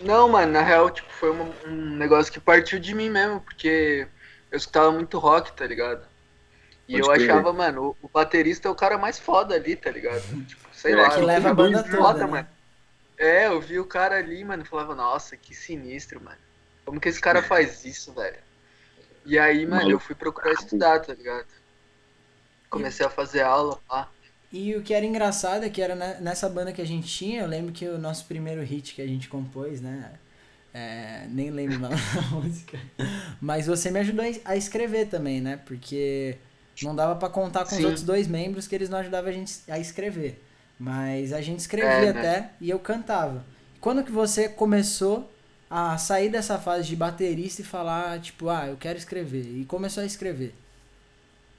[0.00, 4.06] Não, mano, na real, tipo, foi um, um negócio que partiu de mim mesmo, porque
[4.50, 6.04] eu escutava muito rock, tá ligado?
[6.92, 10.22] E Pode eu achava, mano, o, baterista é o cara mais foda ali, tá ligado?
[10.44, 11.08] Tipo, sei é, lá.
[11.08, 12.26] Que leva a banda toda, foda, né?
[12.26, 12.48] mano.
[13.16, 16.36] É, eu vi o cara ali, mano, falava, nossa, que sinistro, mano.
[16.84, 18.36] Como que esse cara faz isso, velho?
[19.24, 21.46] E aí, mano, eu fui procurar estudar, tá ligado?
[22.68, 24.08] Comecei a fazer aula, pá.
[24.52, 27.46] E o que era engraçado é que era nessa banda que a gente tinha, eu
[27.46, 30.12] lembro que o nosso primeiro hit que a gente compôs, né?
[30.74, 32.78] É, nem lembro o nome da música.
[33.40, 35.58] Mas você me ajudou a escrever também, né?
[35.64, 36.36] Porque
[36.80, 37.78] não dava para contar com Sim.
[37.78, 40.42] os outros dois membros que eles não ajudavam a gente a escrever.
[40.78, 42.18] Mas a gente escrevia é, né?
[42.18, 43.44] até e eu cantava.
[43.80, 45.30] Quando que você começou
[45.70, 49.44] a sair dessa fase de baterista e falar, tipo, ah, eu quero escrever?
[49.44, 50.54] E começou a escrever?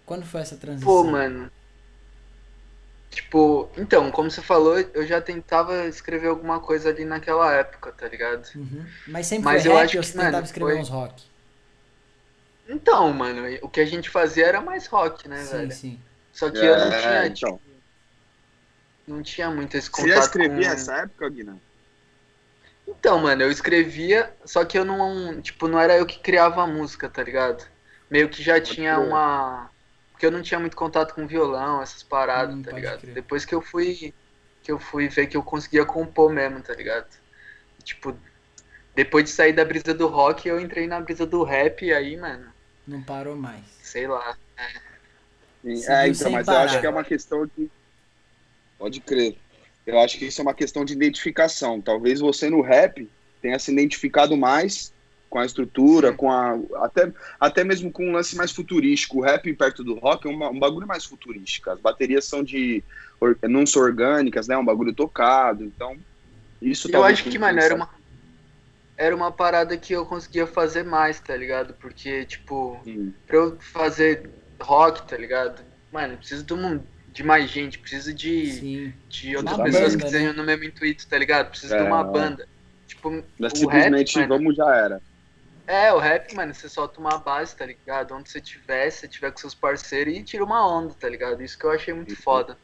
[0.05, 0.87] Quando foi essa transição?
[0.87, 1.49] Pô, mano,
[3.13, 8.07] Tipo, então, como você falou, eu já tentava escrever alguma coisa ali naquela época, tá
[8.07, 8.49] ligado?
[8.55, 8.85] Uhum.
[9.07, 10.81] Mas sempre Mas foi eu rap acho ou você que, tentava mano, escrever foi...
[10.81, 11.23] uns rock?
[12.67, 15.71] Então, mano, o que a gente fazia era mais rock, né, sim, velho?
[15.71, 15.99] Sim.
[16.31, 17.57] Só que é, eu não é, tinha, então.
[17.57, 17.61] tipo,
[19.07, 20.71] não tinha muito esse contato Você já escrevia com...
[20.71, 21.57] nessa época, Guina?
[22.87, 26.67] Então, mano, eu escrevia, só que eu não, tipo, não era eu que criava a
[26.67, 27.65] música, tá ligado?
[28.09, 29.69] Meio que já Pode tinha uma
[30.23, 33.01] porque eu não tinha muito contato com violão, essas paradas, hum, tá ligado?
[33.01, 33.13] Crer.
[33.13, 34.13] Depois que eu fui
[34.61, 37.07] que eu fui ver que eu conseguia compor mesmo, tá ligado?
[37.83, 38.17] Tipo,
[38.95, 42.15] depois de sair da brisa do rock, eu entrei na brisa do rap e aí,
[42.15, 42.45] mano.
[42.87, 43.63] Não parou mais.
[43.81, 44.37] Sei lá.
[45.65, 46.59] É, é então, mas parar.
[46.59, 47.69] eu acho que é uma questão de.
[48.77, 49.37] Pode crer.
[49.85, 51.81] Eu acho que isso é uma questão de identificação.
[51.81, 53.09] Talvez você no rap
[53.41, 54.93] tenha se identificado mais
[55.29, 56.17] com a estrutura, Sim.
[56.17, 56.59] com a.
[56.83, 59.17] Até, até mesmo com um lance mais futurístico.
[59.17, 61.71] O rap perto do rock é um, um bagulho mais futurístico.
[61.71, 62.83] As baterias são de.
[63.49, 64.55] não são orgânicas, né?
[64.55, 65.63] É um bagulho tocado.
[65.63, 65.97] Então,
[66.61, 67.89] isso Eu acho que, mano, era uma.
[69.03, 71.73] Era uma parada que eu conseguia fazer mais, tá ligado?
[71.73, 73.13] Porque, tipo, Sim.
[73.27, 74.29] pra eu fazer
[74.61, 75.61] rock, tá ligado?
[75.91, 80.05] Mano, preciso de, um, de mais gente, preciso de, de outras uma pessoas banda, que
[80.05, 80.37] estejam né?
[80.37, 81.49] no mesmo intuito, tá ligado?
[81.49, 82.47] Preciso é, de uma banda.
[82.87, 85.01] Tipo, é simplesmente rap, vamos já era.
[85.67, 88.13] É, o rap, mano, você solta uma base, tá ligado?
[88.13, 91.43] Onde você tiver, você tiver com seus parceiros e tira uma onda, tá ligado?
[91.43, 92.57] Isso que eu achei muito foda.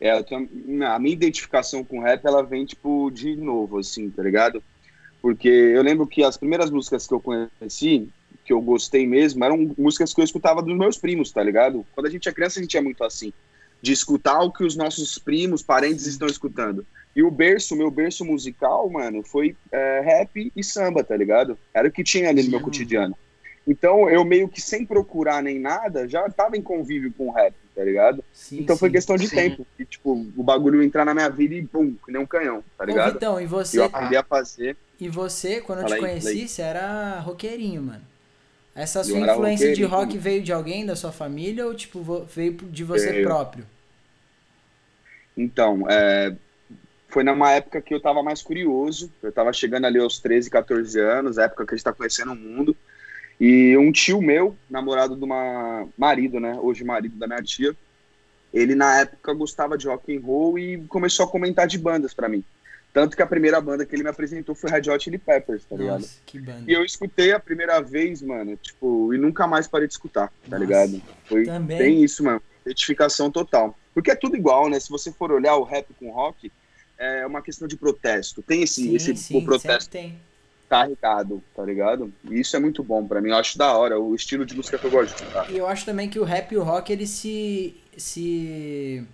[0.00, 0.48] É, eu tenho,
[0.86, 4.64] a minha identificação com rap, ela vem, tipo, de novo, assim, tá ligado?
[5.24, 8.10] Porque eu lembro que as primeiras músicas que eu conheci,
[8.44, 11.82] que eu gostei mesmo, eram músicas que eu escutava dos meus primos, tá ligado?
[11.94, 13.32] Quando a gente é criança, a gente é muito assim,
[13.80, 16.84] de escutar o que os nossos primos, parentes estão escutando.
[17.16, 21.56] E o berço, meu berço musical, mano, foi é, rap e samba, tá ligado?
[21.72, 23.16] Era o que tinha ali no meu cotidiano.
[23.66, 27.54] Então eu meio que sem procurar nem nada, já tava em convívio com o rap,
[27.74, 28.24] tá ligado?
[28.32, 28.92] Sim, então foi sim.
[28.92, 29.36] questão de Sim.
[29.36, 29.66] tempo.
[29.78, 32.84] E, tipo, o bagulho entrar na minha vida e pum, que nem um canhão, tá
[32.86, 33.12] Ô, ligado?
[33.12, 34.76] Vitão, e você, eu aprendi a fazer.
[34.98, 36.48] e você, quando eu te aí, conheci, aí.
[36.48, 38.06] você era roqueirinho, mano.
[38.74, 42.54] Essa sua Eu influência de rock veio de alguém da sua família ou, tipo, veio
[42.54, 43.22] de você Eu.
[43.22, 43.66] próprio?
[45.36, 46.36] Então, é,
[47.08, 49.12] foi numa época que eu tava mais curioso.
[49.22, 52.36] Eu tava chegando ali aos 13, 14 anos, época que a gente tá conhecendo o
[52.36, 52.76] mundo.
[53.40, 56.56] E um tio meu, namorado de uma marido, né?
[56.60, 57.74] Hoje marido da minha tia,
[58.52, 62.28] ele na época gostava de rock and roll e começou a comentar de bandas pra
[62.28, 62.44] mim.
[62.92, 65.74] Tanto que a primeira banda que ele me apresentou foi Red Hot Chili Peppers, tá
[65.74, 66.02] ligado?
[66.02, 66.62] Nossa, que banda.
[66.64, 70.32] E eu escutei a primeira vez, mano, tipo, e nunca mais parei de escutar, tá
[70.48, 70.58] Nossa.
[70.58, 71.02] ligado?
[71.24, 71.76] Foi Também.
[71.76, 72.40] bem isso, mano.
[72.64, 73.76] Identificação total.
[73.92, 74.78] Porque é tudo igual, né?
[74.78, 76.52] Se você for olhar o rap com rock,
[76.96, 78.42] é uma questão de protesto.
[78.42, 80.18] Tem esse, Sim, esse sim, o protesto sempre tem.
[80.68, 82.12] Carregado, tá ligado?
[82.30, 83.30] E isso é muito bom pra mim.
[83.30, 85.50] Eu acho da hora, o estilo de música que eu gosto de escutar.
[85.50, 87.76] E eu acho também que o rap e o rock, eles se.
[87.96, 89.04] se.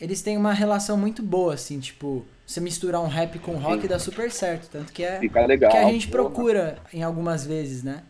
[0.00, 3.88] Eles têm uma relação muito boa, assim, tipo, você misturar um rap com rock Sim.
[3.88, 4.68] dá super certo.
[4.70, 5.70] Tanto que é Fica legal.
[5.70, 6.24] que a gente porra.
[6.24, 8.02] procura em algumas vezes, né?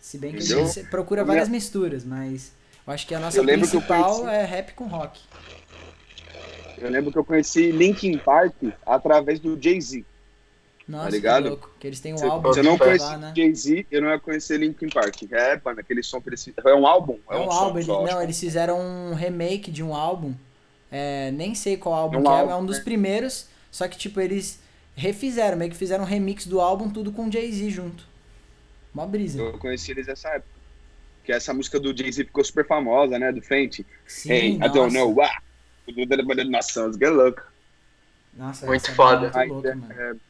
[0.00, 0.66] Se bem que a Entendeu?
[0.66, 2.52] gente procura várias me- misturas, mas
[2.86, 5.20] eu acho que a nossa principal conheci- é rap com rock.
[6.78, 8.54] Eu lembro que eu conheci Linkin Park
[8.86, 10.04] através do Jay-Z.
[10.88, 11.42] Nossa, ligado?
[11.42, 11.70] que louco.
[11.78, 13.32] Que eles têm um Se álbum se eu não lá, conheci né?
[13.36, 15.22] Jay-Z, eu não ia conhecer Linkin Park.
[15.30, 17.18] É, mano, aquele som que eles É um álbum?
[17.30, 18.14] É um som álbum, só, acho.
[18.14, 20.34] não, eles fizeram um remake de um álbum.
[20.90, 22.84] É, nem sei qual álbum É um que é, álbum, é um dos né?
[22.84, 23.48] primeiros.
[23.70, 24.60] Só que, tipo, eles
[24.96, 28.06] refizeram, meio que fizeram um remix do álbum, tudo com Jay-Z junto.
[28.94, 29.40] Mó brisa.
[29.40, 30.48] Eu conheci eles nessa época.
[31.22, 33.30] Que essa música do Jay-Z ficou super famosa, né?
[33.30, 33.86] Do Fenty.
[34.06, 34.72] Sim, hey, I nossa.
[34.72, 35.28] don't know why.
[36.50, 37.42] Nossa, get louco.
[38.34, 39.26] Nossa, Muito essa foda.
[39.34, 40.20] é Muito louca, é, mano.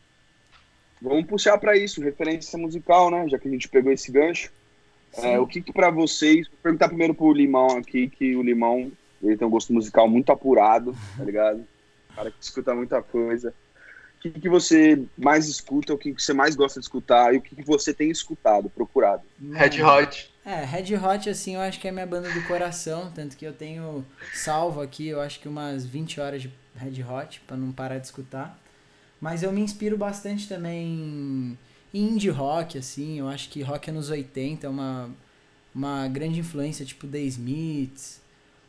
[1.00, 3.28] Vamos puxar pra isso, referência musical, né?
[3.28, 4.50] Já que a gente pegou esse gancho.
[5.16, 6.46] É, o que que pra vocês...
[6.48, 10.30] Vou perguntar primeiro pro Limão aqui, que o Limão, ele tem um gosto musical muito
[10.30, 11.64] apurado, tá ligado?
[12.18, 13.54] cara que escuta muita coisa.
[14.16, 17.38] O que que você mais escuta, o que que você mais gosta de escutar e
[17.38, 19.22] o que que você tem escutado, procurado?
[19.52, 20.34] Red Hot.
[20.44, 23.52] É, Red Hot, assim, eu acho que é minha banda do coração, tanto que eu
[23.52, 27.98] tenho salvo aqui, eu acho que umas 20 horas de Red Hot, pra não parar
[27.98, 28.58] de escutar.
[29.20, 31.58] Mas eu me inspiro bastante também
[31.92, 35.10] em indie rock, assim, eu acho que rock anos 80 é uma,
[35.74, 38.20] uma grande influência, tipo The Smiths,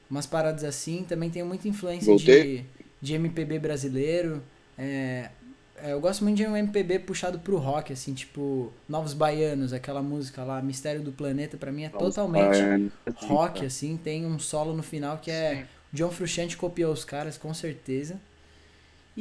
[0.09, 1.03] umas paradas assim.
[1.03, 2.65] Também tenho muita influência de, Voltei.
[3.01, 4.41] de MPB brasileiro.
[4.77, 5.29] É,
[5.75, 10.01] é, eu gosto muito de um MPB puxado pro rock, assim, tipo Novos Baianos, aquela
[10.01, 12.79] música lá, Mistério do Planeta, pra mim é totalmente É,
[13.27, 13.97] rock, assim.
[13.97, 15.65] Tem um solo no final que é Sim.
[15.91, 18.19] John Frusciante copiou os caras, com certeza.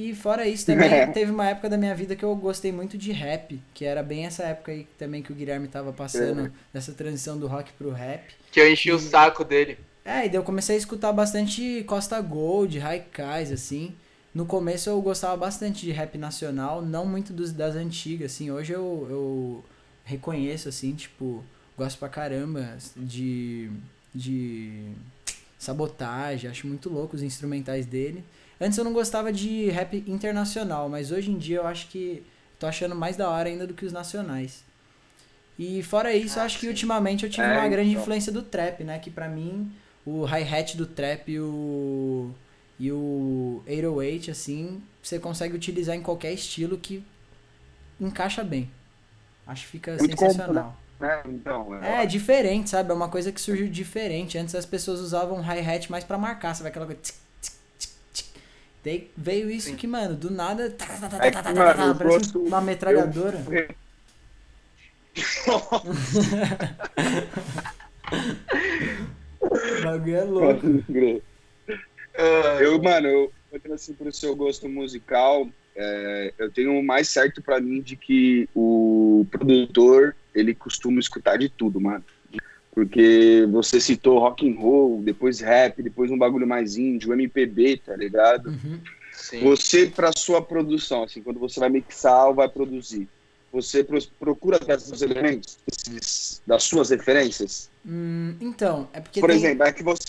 [0.00, 3.10] E fora isso, também teve uma época da minha vida que eu gostei muito de
[3.10, 7.36] rap, que era bem essa época aí também que o Guilherme tava passando, dessa transição
[7.36, 8.32] do rock pro rap.
[8.52, 9.76] Que eu enchi o saco dele.
[10.04, 13.92] É, e daí eu comecei a escutar bastante Costa Gold, Raikais, assim.
[14.32, 18.52] No começo eu gostava bastante de rap nacional, não muito dos, das antigas, assim.
[18.52, 19.64] Hoje eu, eu
[20.04, 21.44] reconheço, assim, tipo,
[21.76, 23.68] gosto pra caramba de,
[24.14, 24.92] de
[25.58, 28.22] sabotagem, acho muito louco os instrumentais dele.
[28.60, 32.24] Antes eu não gostava de rap internacional, mas hoje em dia eu acho que
[32.58, 34.64] tô achando mais da hora ainda do que os nacionais.
[35.58, 36.68] E fora isso, Ah, acho que sim.
[36.68, 38.02] ultimamente eu tive É, uma grande então.
[38.02, 38.98] influência do trap, né?
[38.98, 39.72] Que pra mim,
[40.06, 42.30] o hi-hat do trap e o,
[42.78, 47.04] e o 808, assim, você consegue utilizar em qualquer estilo que
[48.00, 48.70] encaixa bem.
[49.46, 50.76] Acho que fica Muito sensacional.
[51.00, 51.22] né?
[51.26, 52.90] Então, É, diferente, sabe?
[52.90, 54.38] É uma coisa que surgiu diferente.
[54.38, 56.68] Antes as pessoas usavam hi-hat mais pra marcar, sabe?
[56.68, 57.00] Aquela coisa.
[58.84, 59.76] Daí veio isso Sim.
[59.76, 60.70] que, mano, do nada.
[60.70, 63.38] tá, tá, tá, É tá, que, tá, mano, tá, eu parece gosto- uma metralhadora.
[69.40, 70.66] O bagulho é louco.
[72.16, 77.40] Ah, Eu, mano, eu, eu assim, pro seu gosto musical, é, eu tenho mais certo
[77.42, 82.04] pra mim de que o produtor, ele costuma escutar de tudo, mano.
[82.78, 87.96] Porque você citou rock and roll, depois rap, depois um bagulho mais índio, MPB, tá
[87.96, 88.50] ligado?
[88.50, 88.80] Uhum.
[89.12, 89.40] sim.
[89.40, 93.08] Você, pra sua produção, assim, quando você vai mixar ou vai produzir,
[93.52, 97.68] você pro- procura trazer os elementos esses- das suas referências?
[97.84, 99.38] Hum, então, é porque Por tem...
[99.40, 100.04] exemplo, é que você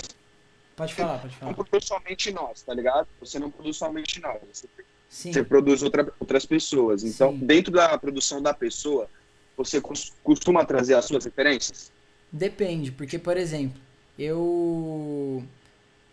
[0.76, 1.54] Pode falar, pode não falar.
[1.56, 3.08] produz somente nós, tá ligado?
[3.20, 4.68] Você não produz somente nós, você
[5.10, 5.34] Sim.
[5.34, 7.04] você produz outra, outras pessoas.
[7.04, 7.48] Então, Sim.
[7.48, 9.10] dentro da produção da pessoa,
[9.58, 11.92] você cos- costuma trazer as suas referências?
[12.32, 13.80] Depende, porque, por exemplo,
[14.18, 15.44] eu.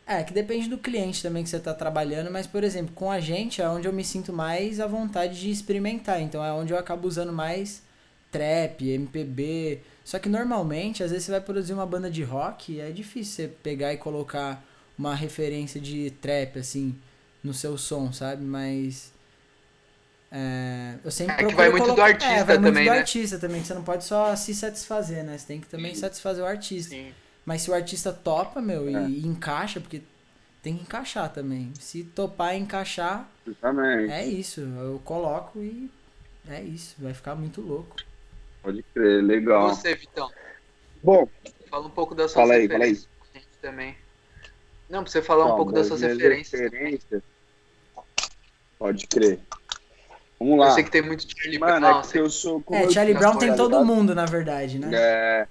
[0.06, 3.18] É, que depende do cliente também que você está trabalhando, mas, por exemplo, com a
[3.18, 6.20] gente é onde eu me sinto mais à vontade de experimentar.
[6.22, 7.82] Então é onde eu acabo usando mais
[8.30, 9.80] trap, MPB.
[10.04, 13.34] Só que normalmente, às vezes você vai produzir uma banda de rock e é difícil
[13.34, 14.64] você pegar e colocar
[14.96, 16.94] uma referência de trap, assim,
[17.42, 18.44] no seu som, sabe?
[18.44, 19.12] Mas.
[20.30, 22.02] É, eu sempre é que vai muito colocar...
[22.02, 22.98] do artista é, vai também, muito do né?
[22.98, 25.38] artista também, que você não pode só se satisfazer, né?
[25.38, 26.90] Você tem que também satisfazer o artista.
[26.90, 27.14] Sim.
[27.44, 29.08] Mas se o artista topa, meu, É.
[29.08, 30.02] e, e encaixa, porque
[30.62, 31.72] tem que encaixar também.
[31.78, 34.12] Se topar e encaixar, Exatamente.
[34.12, 34.60] é isso.
[34.62, 35.88] Eu coloco e
[36.48, 36.96] é isso.
[36.98, 37.94] Vai ficar muito louco.
[38.62, 39.68] Pode crer, E legal.
[39.68, 40.28] você, Vitão?
[41.02, 41.28] Bom,
[41.70, 42.90] Fala um pouco das suas Fala aí, fala aí.
[42.90, 43.96] referências também.
[44.88, 46.60] Não, pra você falar um Ó, pouco das suas referências.
[46.60, 47.22] referências.
[48.78, 49.40] Pode crer.
[50.38, 50.70] Vamos Eu lá.
[50.72, 51.98] sei que tem muito Charlie Mano, Brown.
[51.98, 52.60] é porque eu sou.
[52.60, 54.90] como É, eu Charlie Brown tem todo mundo, na verdade, né?
[54.92, 55.46] É.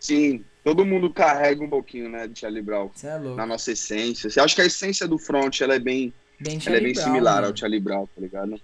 [0.00, 2.90] Sim, todo mundo carrega um pouquinho, né, de Charlie Brown.
[2.94, 3.36] Você é louco.
[3.36, 4.28] Na nossa essência.
[4.36, 7.04] Eu acho que a essência do front ela é bem, Bem ela é bem Brown.
[7.04, 7.46] similar mano.
[7.48, 8.60] ao Charlie Brown, tá ligado?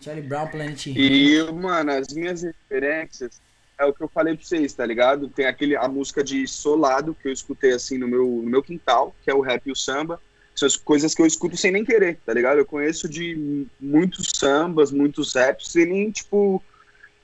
[0.00, 0.86] Charlie Brown, Planet.
[0.86, 3.40] E, mano, as minhas referências
[3.78, 5.28] é o que eu falei pra vocês, tá ligado?
[5.28, 9.14] Tem aquele, a música de Solado que eu escutei assim no meu, no meu quintal,
[9.22, 10.20] que é o rap e o samba.
[10.56, 12.58] São as coisas que eu escuto sem nem querer, tá ligado?
[12.58, 16.62] Eu conheço de muitos sambas, muitos raps, sem nem, tipo,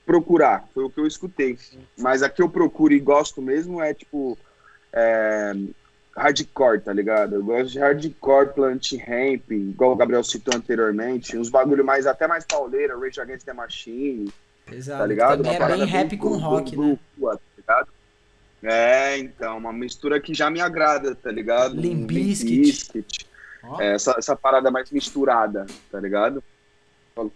[0.05, 0.69] procurar.
[0.73, 1.57] Foi o que eu escutei.
[1.97, 4.37] Mas a que eu procuro e gosto mesmo é, tipo,
[4.93, 5.53] é,
[6.15, 7.35] hardcore, tá ligado?
[7.35, 11.37] Eu gosto de hardcore, plant ramp, igual o Gabriel citou anteriormente.
[11.37, 14.31] Uns bagulho mais, até mais pauleira, Rage Against the Machine,
[14.71, 14.99] Exato.
[14.99, 15.43] tá ligado?
[15.43, 16.97] Também Uma é bem rap com rock, né?
[16.97, 17.41] tá ligado?
[18.63, 21.75] É, então, uma mistura que já me agrada, tá ligado?
[21.75, 22.07] Limp.
[22.09, 23.27] Bizkit.
[23.63, 26.43] Ó, É, essa, essa parada mais misturada, tá ligado?
[27.13, 27.31] Fal-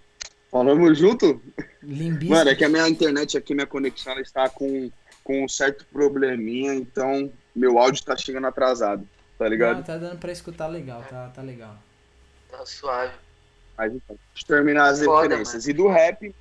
[0.50, 1.42] Falamos junto?
[1.84, 2.30] Limp Bizkit.
[2.32, 4.90] Mano, é que a minha internet aqui, minha conexão, ela está com,
[5.24, 9.06] com um certo probleminha, então meu áudio tá chegando atrasado,
[9.38, 9.78] tá ligado?
[9.78, 11.76] Não, tá dando pra escutar legal, tá, tá legal.
[12.50, 13.14] Tá suave.
[13.78, 15.68] Mas então, deixa eu terminar as Foda, referências.
[15.68, 16.34] E do rap-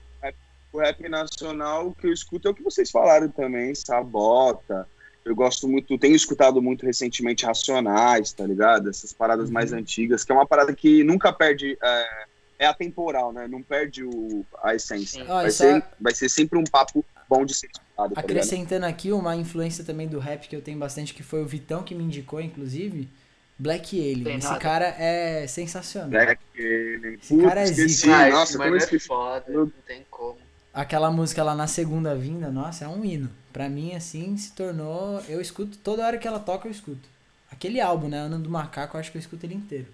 [0.72, 4.86] o rap nacional, o que eu escuto é o que vocês falaram também, Sabota.
[5.24, 8.88] Eu gosto muito, tenho escutado muito recentemente Racionais, tá ligado?
[8.88, 9.78] Essas paradas mais Uhum.
[9.78, 12.06] antigas, que é uma parada que nunca perde, é,
[12.60, 13.48] é atemporal, né?
[13.48, 15.24] Não perde o, a essência.
[15.24, 18.20] Ó, Vai e só ser, vai ser sempre um papo bom de ser escutado, tá
[18.20, 18.24] ligado?
[18.24, 21.82] acrescentando aqui uma influência também do rap que eu tenho bastante, que foi o Vitão
[21.82, 23.08] que me indicou, inclusive.
[23.58, 24.22] Black Alien.
[24.22, 24.60] Tem Esse nada.
[24.60, 26.10] cara é sensacional.
[26.10, 27.14] Black Alien.
[27.14, 28.14] Esse cara é zica.
[28.14, 29.44] ah, Nossa, como é foda.
[29.48, 30.45] Não tem como.
[30.76, 33.30] Aquela música lá na segunda vinda, nossa, é um hino.
[33.50, 35.22] Pra mim, assim, se tornou.
[35.26, 37.08] Eu escuto toda hora que ela toca, eu escuto.
[37.50, 38.18] Aquele álbum, né?
[38.18, 39.86] Ano do Macaco, eu acho que eu escuto ele inteiro.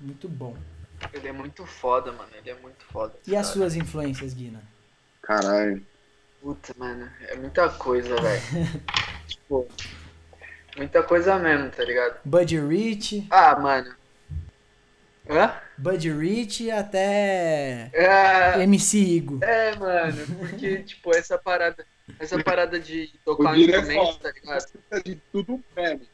[0.00, 0.56] Muito bom.
[1.12, 2.28] Ele é muito foda, mano.
[2.36, 3.14] Ele é muito foda.
[3.24, 3.58] E as cara.
[3.58, 4.60] suas influências, Guina?
[5.22, 5.86] Caralho.
[6.42, 7.08] Puta, mano.
[7.20, 8.42] É muita coisa, velho.
[9.28, 9.68] tipo,
[10.76, 12.18] muita coisa mesmo, tá ligado?
[12.24, 13.94] Buddy Rich, Ah, mano.
[15.28, 15.60] Hã?
[15.76, 19.40] Buddy Rich até É, MC Igo.
[19.42, 20.26] é, mano.
[20.38, 21.84] Porque, tipo, essa parada.
[22.18, 25.02] Essa parada de tocar é instrumentos, tá ligado?
[25.04, 26.06] De tudo mesmo.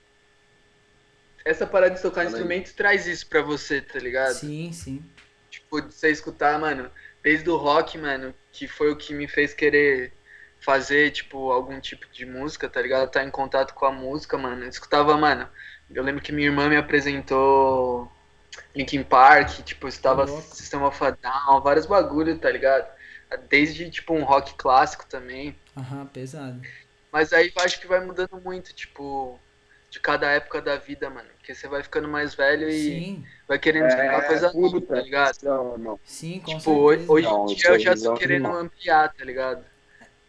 [1.44, 4.34] Essa parada de tocar instrumentos traz isso pra você, tá ligado?
[4.34, 5.04] Sim, sim.
[5.50, 6.90] Tipo, de você escutar, mano,
[7.22, 10.12] desde o rock, mano, que foi o que me fez querer
[10.60, 13.10] fazer, tipo, algum tipo de música, tá ligado?
[13.10, 14.64] Tá em contato com a música, mano.
[14.64, 15.48] Eu escutava, mano.
[15.90, 18.10] Eu lembro que minha irmã me apresentou
[18.74, 20.26] Linkin Park, tipo, estava.
[20.26, 22.86] System of a Down, vários bagulho, tá ligado?
[23.48, 25.56] Desde, tipo, um rock clássico também.
[25.76, 26.60] Aham, pesado.
[27.12, 29.38] Mas aí eu acho que vai mudando muito, tipo,
[29.90, 31.28] de cada época da vida, mano.
[31.36, 35.36] Porque você vai ficando mais velho e Sim, vai querendo escutar coisa nova, tá ligado?
[35.42, 36.00] Não, não.
[36.04, 37.12] sim, com Tipo, hoje, certeza.
[37.12, 38.64] hoje Não, em dia eu já não tô é querendo normal.
[38.64, 39.64] ampliar, tá ligado?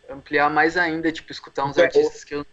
[0.10, 2.46] Ampliar mais ainda, tipo, escutar uns Então, artistas que eu,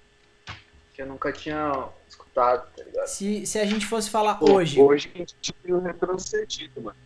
[0.94, 1.88] que eu nunca tinha
[2.30, 3.06] escutado, tá ligado?
[3.06, 6.96] Se, se a gente fosse falar Pô, hoje, Hoje a gente tem um retrocedido, mano.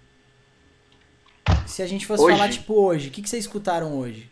[1.66, 2.36] se a gente fosse Hoje?
[2.36, 4.30] falar, tipo, hoje, o que, que vocês escutaram hoje?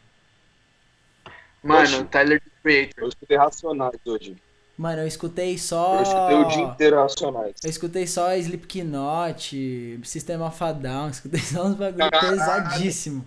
[1.62, 2.04] Mano, Oxi.
[2.04, 3.04] Tyler Creator.
[3.04, 4.36] Eu escutei Racionais hoje.
[4.76, 5.96] Mano, eu escutei só.
[5.96, 7.54] Eu escutei o dia inteiro Racionais.
[7.62, 12.30] Eu escutei só Slipknot, System of a Down, escutei só uns bagulho Caralho.
[12.30, 13.26] pesadíssimo.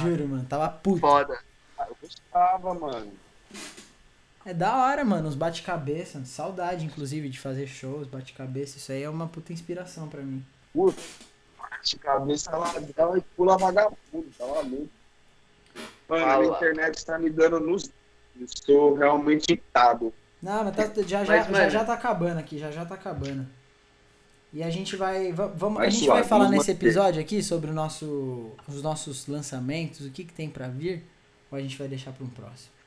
[0.00, 1.00] Juro, mano, tava puto.
[1.00, 1.38] Foda.
[1.78, 3.12] Ah, Eu gostava, mano.
[4.48, 6.24] É da hora, mano, os bate-cabeça.
[6.24, 8.78] Saudade, inclusive, de fazer shows, bate-cabeça.
[8.78, 10.42] Isso aí é uma puta inspiração pra mim.
[10.72, 10.98] Puta,
[11.84, 14.88] de cabeça ela, ela pula vagabundo, tá maluco.
[16.08, 16.46] Mano, a Fala.
[16.46, 17.90] internet tá me dando nos.
[18.40, 20.14] Estou realmente irritado.
[20.42, 22.94] Não, mas tá- já, já, Mas, já, mano- já tá acabando aqui, já já tá
[22.94, 23.46] acabando.
[24.52, 25.30] E a gente vai.
[25.30, 26.86] va- Vamos, a gente suave, vai falar vamos nesse manter.
[26.86, 31.04] episódio aqui sobre o nosso, os nossos lançamentos, o que, que tem pra vir,
[31.50, 32.77] ou a gente vai deixar pra um próximo?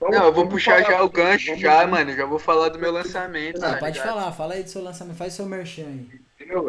[0.00, 2.14] Vamos- Não, eu vou puxar já o gancho, vamos- já, mano.
[2.14, 5.32] Já vou falar do meu lançamento, Não, pode falar, fala aí do seu lançamento, faz
[5.32, 6.20] seu merchan aí.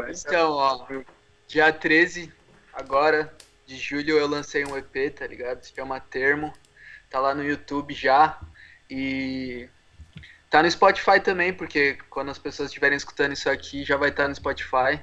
[0.10, 0.88] Então, ó,
[1.48, 2.34] dia 13,
[2.74, 3.32] agora,
[3.68, 5.64] de julho eu lancei um EP, tá ligado?
[5.64, 6.52] Se chama Termo.
[7.10, 8.40] Tá lá no YouTube já.
[8.90, 9.70] E
[10.50, 14.24] tá no Spotify também, porque quando as pessoas estiverem escutando isso aqui, já vai estar
[14.24, 15.00] tá no Spotify.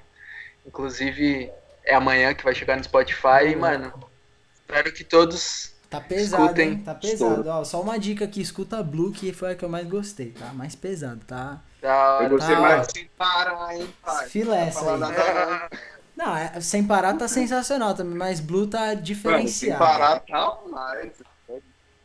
[0.66, 1.50] Inclusive,
[1.84, 3.46] é amanhã que vai chegar no Spotify.
[3.52, 3.92] E, mano,
[4.54, 6.68] espero que todos Tá pesado, Escutem.
[6.70, 6.82] hein?
[6.84, 7.48] Tá pesado.
[7.48, 10.52] Ó, só uma dica aqui, escuta Blue, que foi a que eu mais gostei, tá?
[10.52, 11.60] Mais pesado, tá?
[11.80, 14.28] tá eu gostei tá, mais sem parar, hein, pai?
[14.28, 15.78] Filé essa aí.
[16.16, 19.78] Não, é, sem parar tá sensacional também, mas Blue tá diferenciado.
[19.78, 21.12] Mano, sem parar tá mais.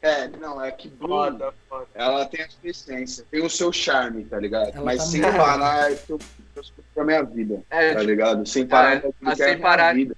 [0.02, 1.86] É, não, é que Blue, foda, foda.
[1.94, 4.72] ela tem a sua essência, tem o seu charme, tá ligado?
[4.74, 6.20] Ela mas tá sem parar é que eu,
[6.56, 6.64] eu
[6.94, 8.46] pra minha vida, é, tá tipo, ligado?
[8.48, 9.94] Sem parar é, é, sem parar.
[9.94, 10.18] Vida,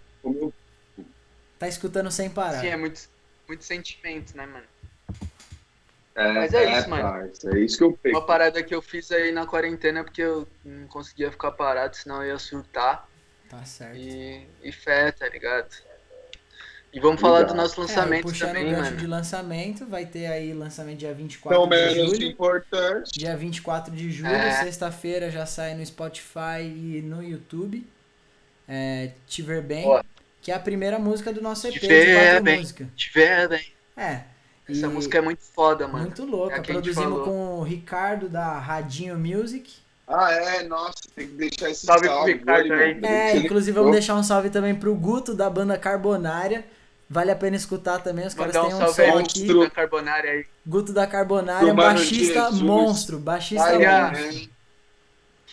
[1.59, 2.61] Tá escutando sem parar.
[2.61, 3.12] Sim, é muito
[3.54, 4.66] muito sentimento, né, mano?
[6.16, 7.04] É, Mas é, é isso, mano.
[7.04, 8.18] Parça, é isso que eu penso.
[8.18, 12.22] Uma parada que eu fiz aí na quarentena porque eu não conseguia ficar parado, senão
[12.22, 13.08] eu ia surtar.
[13.49, 13.97] Tá certo.
[13.97, 15.70] E, e fé, tá ligado?
[16.91, 17.38] E vamos Legal.
[17.38, 18.95] falar do nosso lançamento é, também, o mano.
[18.95, 22.28] de lançamento, vai ter aí lançamento dia 24 Não de menos julho.
[22.28, 23.12] importante.
[23.12, 24.64] Dia 24 de julho, é.
[24.64, 27.88] sexta-feira já sai no Spotify e no YouTube.
[28.68, 29.84] É, Tiver Bem.
[29.84, 30.06] Boa.
[30.43, 32.87] Que é a primeira música do nosso EP Tiver de quatro bem, músicas.
[32.95, 33.73] Tiver bem.
[33.95, 34.21] É.
[34.69, 36.05] Essa música é muito foda, mano.
[36.05, 36.57] Muito louca.
[36.57, 39.73] É Produzimos com o Ricardo da Radinho Music.
[40.05, 40.63] Ah, é?
[40.63, 42.07] Nossa, tem que deixar esse salve.
[42.07, 42.99] Salve pro Ricardo aí.
[43.03, 46.65] É, inclusive vamos deixar um salve também pro Guto da banda Carbonária.
[47.09, 49.47] Vale a pena escutar também, os caras têm um, um som aqui.
[49.47, 50.45] Guto da Carbonária aí.
[50.65, 54.49] Guto da Carbonária, baixista monstro, baixista monstro.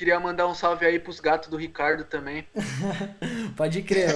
[0.01, 2.47] Queria mandar um salve aí pros gatos do Ricardo também.
[3.55, 4.09] Pode crer.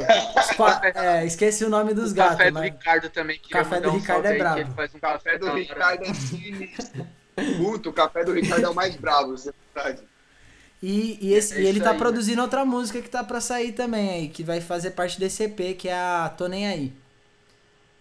[0.94, 2.38] é, esqueci o nome dos o gatos.
[2.38, 3.38] Café do Ricardo também.
[3.38, 4.60] Queria café do um Ricardo é brabo.
[4.62, 7.06] Um café, café do Ricardo é sinistro.
[7.58, 10.02] Puto, o café do Ricardo é o mais bravo, isso é verdade.
[10.82, 12.44] E, e, esse, é e ele tá aí, produzindo né?
[12.44, 15.90] outra música que tá pra sair também aí, que vai fazer parte desse EP, que
[15.90, 16.94] é a Tô Nem Aí.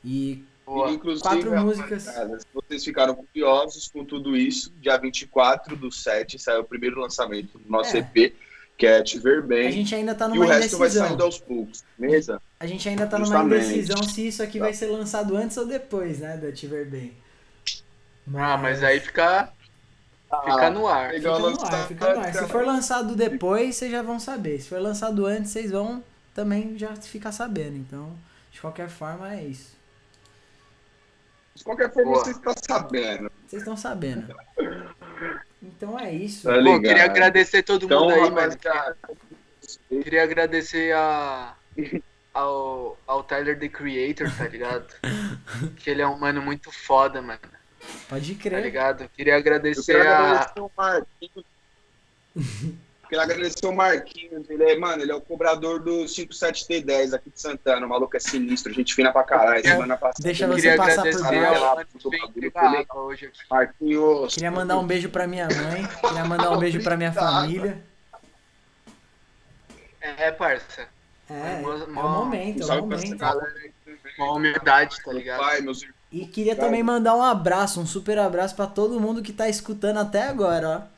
[0.05, 0.91] E Boa.
[0.91, 2.03] Inclusive, quatro músicas.
[2.03, 7.57] se vocês ficaram curiosos com tudo isso, dia 24 do 7 saiu o primeiro lançamento
[7.57, 7.99] do nosso é.
[7.99, 8.33] EP,
[8.77, 9.67] que é Te Ver Bem.
[9.67, 12.41] A gente ainda tá numa e o resto vai saindo aos poucos, beleza?
[12.59, 13.43] A gente ainda tá Justamente.
[13.43, 14.65] numa indecisão se isso aqui tá.
[14.65, 17.13] vai ser lançado antes ou depois, né, da Te Ver Bem.
[18.25, 18.41] Mas...
[18.41, 19.51] Ah, mas aí fica...
[20.45, 21.13] Fica no ar.
[21.13, 22.33] Fica no ar, fica no ar.
[22.33, 24.59] Se for lançado depois, vocês já vão saber.
[24.59, 26.03] Se for lançado antes, vocês vão
[26.33, 27.77] também já ficar sabendo.
[27.77, 28.11] Então,
[28.51, 29.82] de qualquer forma, é isso.
[31.55, 32.23] De qualquer forma, Boa.
[32.23, 33.31] você está sabendo.
[33.47, 34.35] Vocês estão sabendo.
[35.61, 36.47] Então é isso.
[36.47, 38.57] Tá Bom, queria agradecer todo então, mundo aí, mano.
[39.87, 41.55] Queria agradecer a,
[42.33, 44.87] ao, ao Tyler The Creator, tá ligado?
[45.77, 47.39] que ele é um mano muito foda, mano.
[48.09, 48.53] Pode crer.
[48.53, 49.09] Tá ligado?
[49.09, 51.03] Queria agradecer, Eu quero agradecer a.
[53.13, 54.49] Quero agradecer o Marquinhos.
[54.49, 57.85] Ele é, mano, ele é o cobrador do 57T10 aqui de Santana.
[57.85, 59.61] O maluco é sinistro, gente fina pra caralho.
[59.61, 60.23] Semana passada.
[60.23, 61.21] Deixa você passar por
[62.51, 63.31] baixo.
[63.51, 64.33] Marquinhos.
[64.33, 65.87] Queria mandar um beijo pra minha mãe.
[66.01, 67.83] Queria mandar um beijo pra minha família.
[70.01, 70.87] É, parça.
[71.29, 73.23] É, é, o momento, é o momento.
[74.17, 75.39] Uma humildade, tá ligado?
[75.39, 79.33] Pai, meus e queria também mandar um abraço, um super abraço para todo mundo que
[79.33, 80.93] tá escutando até agora, ó.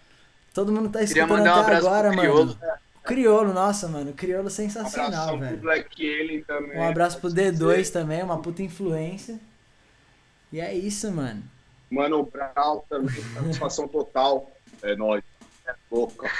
[0.56, 2.22] Todo mundo tá escutando até um agora, mano.
[2.22, 2.58] Criolo.
[3.03, 4.14] Criolo, nossa, mano.
[4.14, 5.62] Criolo sensacional, um velho.
[6.47, 6.80] também.
[6.80, 7.91] Um abraço pro D2 dizer.
[7.91, 9.38] também, uma puta influência.
[10.53, 11.43] E é isso, mano.
[11.91, 14.49] Mano, o Brown também, satisfação total.
[14.82, 15.26] É nóis.
[15.68, 16.32] É boca.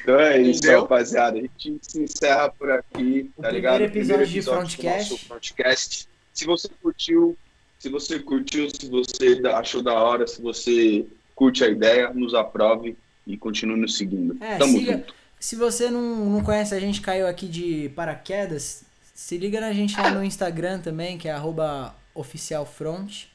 [0.00, 0.82] Então é isso, Entendeu?
[0.82, 1.38] rapaziada.
[1.38, 3.80] A gente se encerra por aqui, o tá ligado?
[3.80, 5.26] Episódio primeiro episódio de Frontcast.
[5.26, 6.08] Frontcast.
[6.32, 7.36] Se você curtiu,
[7.78, 12.96] se você curtiu, se você achou da hora, se você curte a ideia, nos aprove
[13.26, 14.36] e continue nos seguindo.
[14.42, 15.14] É, Tamo siga, junto.
[15.38, 18.82] Se você não, não conhece, a gente caiu aqui de paraquedas.
[19.14, 21.36] Se liga na gente lá no Instagram também, que é
[22.14, 23.30] oficialfront.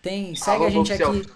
[0.00, 1.26] Tem, segue arroba a gente aqui.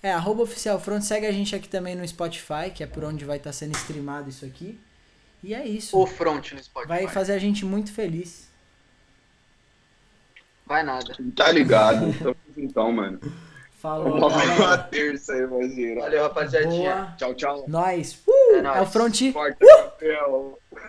[0.00, 1.04] É, arroba oficialfront.
[1.04, 4.30] Segue a gente aqui também no Spotify, que é por onde vai estar sendo streamado
[4.30, 4.78] isso aqui.
[5.42, 5.98] E é isso.
[5.98, 6.88] O front no Spotify.
[6.88, 8.51] Vai fazer a gente muito feliz.
[10.66, 11.14] Vai nada.
[11.36, 12.06] Tá ligado?
[12.56, 13.20] então, mano.
[13.82, 14.16] Falou.
[14.16, 16.02] Uma terça aí, imagina.
[16.02, 17.14] Valeu, rapaziadinha.
[17.18, 17.64] Tchau, tchau.
[17.66, 18.22] Nós.
[18.26, 19.20] Uh, é, é, o front.
[19.22, 20.61] uh!